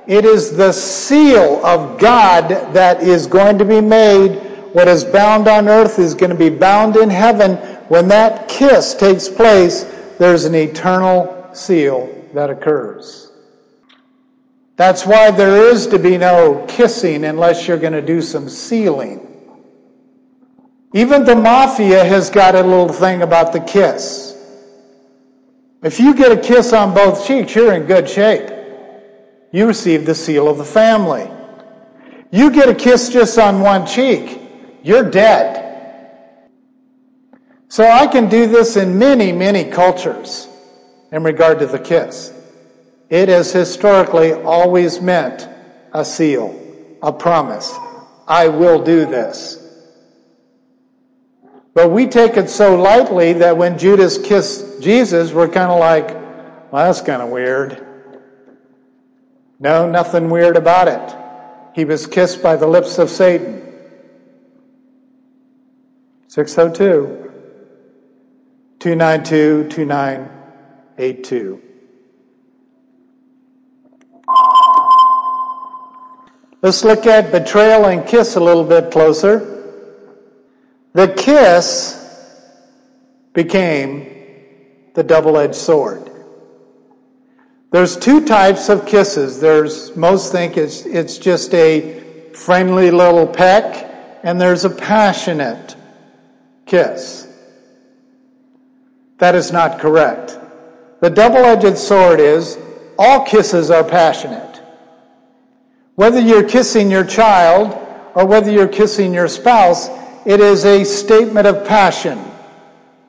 It 0.06 0.26
is 0.26 0.58
the 0.58 0.74
seal 0.74 1.64
of 1.66 2.00
God 2.00 2.50
that 2.74 3.02
is 3.02 3.28
going 3.28 3.58
to 3.60 3.66
be 3.66 3.80
made. 3.80 4.42
What 4.74 4.88
is 4.88 5.04
bound 5.04 5.48
on 5.48 5.70
earth 5.70 6.00
is 6.00 6.16
going 6.16 6.32
to 6.32 6.36
be 6.36 6.50
bound 6.50 6.98
in 6.98 7.10
heaven. 7.10 7.56
When 7.90 8.08
that 8.10 8.50
kiss 8.50 8.96
takes 8.96 9.30
place, 9.30 9.84
there's 10.18 10.46
an 10.46 10.56
eternal 10.56 11.50
seal 11.54 12.10
that 12.34 12.50
occurs. 12.50 13.29
That's 14.80 15.06
why 15.06 15.30
there 15.30 15.70
is 15.70 15.88
to 15.88 16.00
be 16.00 16.18
no 16.18 16.66
kissing 16.70 17.26
unless 17.26 17.68
you're 17.68 17.78
going 17.78 17.92
to 17.92 18.02
do 18.02 18.22
some 18.22 18.48
sealing. 18.48 19.20
Even 20.94 21.26
the 21.26 21.36
mafia 21.36 22.02
has 22.06 22.30
got 22.30 22.56
a 22.56 22.62
little 22.62 22.88
thing 22.88 23.22
about 23.22 23.52
the 23.52 23.60
kiss. 23.60 24.42
If 25.84 26.00
you 26.00 26.16
get 26.16 26.32
a 26.32 26.38
kiss 26.38 26.72
on 26.72 26.94
both 26.94 27.28
cheeks, 27.28 27.56
you're 27.56 27.74
in 27.74 27.88
good 27.88 28.10
shape. 28.10 28.50
You 29.52 29.68
receive 29.68 30.06
the 30.06 30.16
seal 30.16 30.48
of 30.48 30.58
the 30.58 30.64
family. 30.64 31.30
You 32.32 32.50
get 32.50 32.70
a 32.70 32.74
kiss 32.74 33.10
just 33.10 33.38
on 33.38 33.60
one 33.60 33.86
cheek, 33.86 34.40
you're 34.82 35.12
dead. 35.12 36.48
So 37.68 37.86
I 37.86 38.08
can 38.08 38.30
do 38.30 38.48
this 38.48 38.78
in 38.78 38.98
many, 38.98 39.34
many 39.34 39.66
cultures 39.66 40.48
in 41.12 41.22
regard 41.22 41.60
to 41.60 41.66
the 41.66 41.80
kiss. 41.80 42.39
It 43.10 43.30
has 43.30 43.52
historically 43.52 44.34
always 44.34 45.02
meant 45.02 45.48
a 45.94 46.06
seal, 46.06 46.56
a 47.02 47.12
promise. 47.12 47.74
I 48.28 48.48
will 48.48 48.84
do 48.84 49.06
this. 49.06 49.58
But 51.74 51.92
we 51.92 52.08
take 52.08 52.38
it 52.38 52.50
so 52.50 52.80
lightly 52.80 53.34
that 53.34 53.58
when 53.58 53.78
Judas 53.78 54.18
kissed 54.18 54.82
Jesus, 54.82 55.32
we're 55.32 55.48
kind 55.48 55.72
of 55.72 55.80
like, 55.80 56.10
well, 56.72 56.86
that's 56.86 57.02
kind 57.02 57.22
of 57.22 57.30
weird. 57.30 57.86
No, 59.60 59.90
nothing 59.90 60.30
weird 60.30 60.56
about 60.56 60.88
it. 60.88 61.16
He 61.76 61.86
was 61.86 62.06
kissed 62.06 62.44
by 62.44 62.56
the 62.56 62.68
lips 62.68 63.00
of 63.00 63.10
Satan. 63.10 63.66
602 66.28 67.32
292 68.80 69.70
2982. 69.70 71.69
Let's 76.62 76.84
look 76.84 77.06
at 77.06 77.32
betrayal 77.32 77.86
and 77.86 78.06
kiss 78.06 78.36
a 78.36 78.40
little 78.40 78.66
bit 78.66 78.92
closer. 78.92 79.56
The 80.94 81.08
kiss 81.14 81.96
became 83.34 84.08
the 84.94 85.04
double 85.04 85.38
edged 85.38 85.56
sword. 85.56 86.12
There's 87.72 87.96
two 87.96 88.26
types 88.26 88.68
of 88.68 88.86
kisses. 88.86 89.40
There's, 89.40 89.96
most 89.96 90.32
think 90.32 90.58
it's, 90.58 90.86
it's 90.86 91.18
just 91.18 91.54
a 91.54 92.32
friendly 92.34 92.92
little 92.92 93.28
peck, 93.28 94.20
and 94.24 94.42
there's 94.42 94.66
a 94.66 94.70
passionate 94.70 95.76
kiss. 96.66 97.28
That 99.20 99.36
is 99.36 99.52
not 99.52 99.80
correct. 99.80 100.38
The 101.00 101.10
double 101.10 101.46
edged 101.46 101.78
sword 101.78 102.20
is 102.20 102.58
all 102.98 103.24
kisses 103.24 103.72
are 103.72 103.84
passionate. 103.84 104.49
Whether 106.00 106.22
you're 106.22 106.48
kissing 106.48 106.90
your 106.90 107.04
child 107.04 107.78
or 108.16 108.26
whether 108.26 108.50
you're 108.50 108.70
kissing 108.70 109.14
your 109.14 109.28
spouse, 109.28 109.90
it 110.26 110.40
is 110.40 110.64
a 110.64 110.86
statement 110.86 111.46
of 111.46 111.68
passion. 111.68 112.18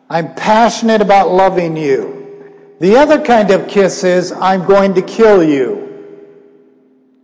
I'm 0.08 0.34
passionate 0.34 1.00
about 1.00 1.30
loving 1.30 1.76
you. 1.76 2.74
The 2.80 2.96
other 2.96 3.22
kind 3.22 3.52
of 3.52 3.68
kiss 3.68 4.02
is, 4.02 4.32
I'm 4.32 4.66
going 4.66 4.94
to 4.94 5.02
kill 5.02 5.40
you. 5.40 5.86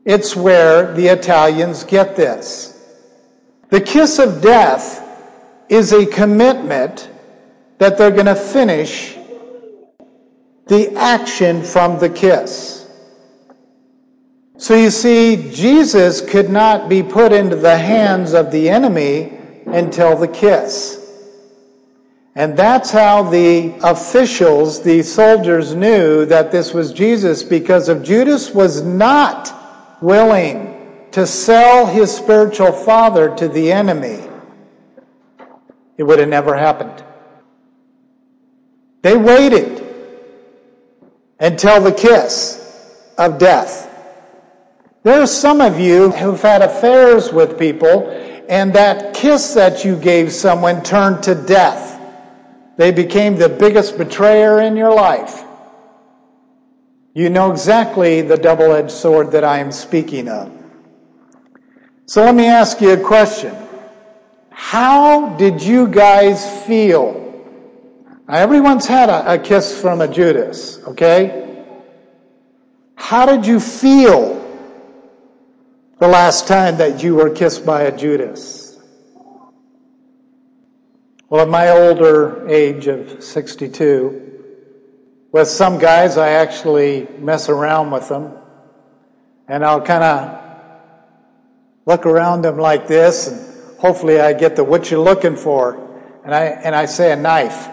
It's 0.04 0.36
where 0.36 0.94
the 0.94 1.08
Italians 1.08 1.82
get 1.82 2.14
this. 2.14 2.80
The 3.70 3.80
kiss 3.80 4.20
of 4.20 4.40
death 4.40 5.02
is 5.68 5.92
a 5.92 6.06
commitment 6.06 7.10
that 7.78 7.98
they're 7.98 8.12
going 8.12 8.26
to 8.26 8.36
finish 8.36 9.16
the 10.68 10.94
action 10.94 11.64
from 11.64 11.98
the 11.98 12.08
kiss. 12.08 12.85
So 14.58 14.74
you 14.74 14.90
see, 14.90 15.50
Jesus 15.52 16.20
could 16.20 16.48
not 16.48 16.88
be 16.88 17.02
put 17.02 17.32
into 17.32 17.56
the 17.56 17.76
hands 17.76 18.32
of 18.32 18.50
the 18.50 18.70
enemy 18.70 19.36
until 19.66 20.16
the 20.16 20.28
kiss. 20.28 21.02
And 22.34 22.56
that's 22.56 22.90
how 22.90 23.22
the 23.22 23.74
officials, 23.82 24.82
the 24.82 25.02
soldiers 25.02 25.74
knew 25.74 26.26
that 26.26 26.52
this 26.52 26.74
was 26.74 26.92
Jesus 26.92 27.42
because 27.42 27.88
if 27.88 28.02
Judas 28.02 28.50
was 28.50 28.82
not 28.82 29.52
willing 30.02 30.74
to 31.12 31.26
sell 31.26 31.86
his 31.86 32.14
spiritual 32.14 32.72
father 32.72 33.34
to 33.36 33.48
the 33.48 33.72
enemy, 33.72 34.22
it 35.96 36.02
would 36.02 36.18
have 36.18 36.28
never 36.28 36.54
happened. 36.54 37.02
They 39.00 39.16
waited 39.16 39.82
until 41.40 41.80
the 41.80 41.92
kiss 41.92 42.62
of 43.16 43.38
death. 43.38 43.85
There 45.06 45.22
are 45.22 45.26
some 45.28 45.60
of 45.60 45.78
you 45.78 46.10
who've 46.10 46.42
had 46.42 46.62
affairs 46.62 47.32
with 47.32 47.60
people 47.60 48.10
and 48.48 48.74
that 48.74 49.14
kiss 49.14 49.54
that 49.54 49.84
you 49.84 49.94
gave 49.94 50.32
someone 50.32 50.82
turned 50.82 51.22
to 51.22 51.36
death. 51.36 52.00
They 52.76 52.90
became 52.90 53.36
the 53.36 53.48
biggest 53.48 53.98
betrayer 53.98 54.60
in 54.62 54.76
your 54.76 54.92
life. 54.92 55.44
You 57.14 57.30
know 57.30 57.52
exactly 57.52 58.22
the 58.22 58.36
double 58.36 58.72
edged 58.72 58.90
sword 58.90 59.30
that 59.30 59.44
I 59.44 59.60
am 59.60 59.70
speaking 59.70 60.28
of. 60.28 60.50
So 62.06 62.24
let 62.24 62.34
me 62.34 62.46
ask 62.46 62.80
you 62.80 62.90
a 62.90 63.00
question. 63.00 63.54
How 64.50 65.36
did 65.36 65.62
you 65.62 65.86
guys 65.86 66.64
feel? 66.64 67.14
Now, 68.26 68.34
everyone's 68.34 68.88
had 68.88 69.08
a, 69.08 69.34
a 69.34 69.38
kiss 69.38 69.80
from 69.80 70.00
a 70.00 70.08
Judas, 70.08 70.80
okay? 70.80 71.64
How 72.96 73.24
did 73.24 73.46
you 73.46 73.60
feel 73.60 74.44
the 75.98 76.08
last 76.08 76.46
time 76.46 76.76
that 76.78 77.02
you 77.02 77.14
were 77.14 77.30
kissed 77.30 77.64
by 77.64 77.82
a 77.82 77.96
Judas? 77.96 78.78
Well, 81.28 81.40
at 81.40 81.48
my 81.48 81.70
older 81.70 82.46
age 82.48 82.86
of 82.86 83.22
62, 83.22 84.26
with 85.32 85.48
some 85.48 85.78
guys, 85.78 86.16
I 86.16 86.30
actually 86.30 87.08
mess 87.18 87.48
around 87.48 87.90
with 87.90 88.08
them. 88.08 88.32
And 89.48 89.64
I'll 89.64 89.82
kind 89.82 90.04
of 90.04 90.40
look 91.84 92.06
around 92.06 92.42
them 92.42 92.58
like 92.58 92.86
this, 92.86 93.28
and 93.28 93.78
hopefully 93.78 94.20
I 94.20 94.34
get 94.34 94.56
the 94.56 94.64
what 94.64 94.90
you're 94.90 95.00
looking 95.00 95.36
for. 95.36 95.82
And 96.24 96.34
I, 96.34 96.44
and 96.44 96.74
I 96.74 96.86
say 96.86 97.12
a 97.12 97.16
knife. 97.16 97.68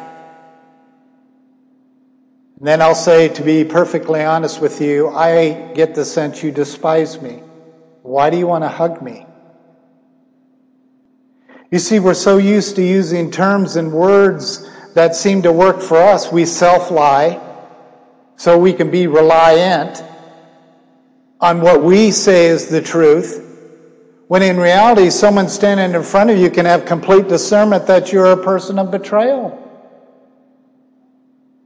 And 2.57 2.67
then 2.67 2.81
I'll 2.81 2.95
say, 2.95 3.29
to 3.29 3.43
be 3.43 3.65
perfectly 3.65 4.23
honest 4.23 4.61
with 4.61 4.79
you, 4.81 5.09
I 5.09 5.73
get 5.73 5.93
the 5.93 6.05
sense 6.05 6.41
you 6.41 6.51
despise 6.51 7.21
me. 7.21 7.41
Why 8.03 8.29
do 8.29 8.37
you 8.37 8.47
want 8.47 8.65
to 8.65 8.69
hug 8.69 9.01
me? 9.01 9.25
You 11.71 11.79
see, 11.79 11.99
we're 11.99 12.13
so 12.13 12.37
used 12.37 12.75
to 12.75 12.83
using 12.83 13.31
terms 13.31 13.77
and 13.77 13.91
words 13.91 14.69
that 14.93 15.15
seem 15.15 15.41
to 15.41 15.51
work 15.51 15.81
for 15.81 15.97
us. 15.97 16.31
We 16.31 16.45
self 16.45 16.91
lie 16.91 17.39
so 18.35 18.59
we 18.59 18.73
can 18.73 18.91
be 18.91 19.07
reliant 19.07 20.03
on 21.39 21.61
what 21.61 21.81
we 21.81 22.11
say 22.11 22.47
is 22.47 22.67
the 22.67 22.81
truth. 22.81 23.39
When 24.27 24.43
in 24.43 24.57
reality, 24.57 25.09
someone 25.09 25.47
standing 25.47 25.95
in 25.95 26.03
front 26.03 26.29
of 26.29 26.37
you 26.37 26.49
can 26.49 26.65
have 26.65 26.85
complete 26.85 27.27
discernment 27.27 27.87
that 27.87 28.11
you're 28.11 28.33
a 28.33 28.37
person 28.37 28.79
of 28.79 28.91
betrayal. 28.91 29.59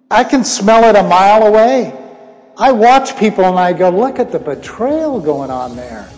I 0.09 0.23
can 0.23 0.43
smell 0.43 0.83
it 0.85 0.95
a 0.95 1.03
mile 1.03 1.47
away. 1.47 1.93
I 2.57 2.71
watch 2.71 3.17
people 3.17 3.45
and 3.45 3.59
I 3.59 3.73
go, 3.73 3.89
look 3.89 4.19
at 4.19 4.31
the 4.31 4.39
betrayal 4.39 5.19
going 5.19 5.51
on 5.51 5.75
there. 5.75 6.09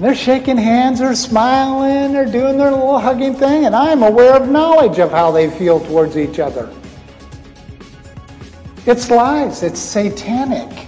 They're 0.00 0.14
shaking 0.14 0.56
hands, 0.56 1.00
they're 1.00 1.14
smiling, 1.14 2.14
they're 2.14 2.24
doing 2.24 2.56
their 2.56 2.70
little 2.70 2.98
hugging 2.98 3.34
thing, 3.34 3.66
and 3.66 3.76
I'm 3.76 4.02
aware 4.02 4.34
of 4.34 4.48
knowledge 4.48 4.98
of 4.98 5.10
how 5.10 5.30
they 5.30 5.50
feel 5.50 5.78
towards 5.78 6.16
each 6.16 6.38
other. 6.38 6.74
It's 8.86 9.10
lies, 9.10 9.62
it's 9.62 9.78
satanic. 9.78 10.86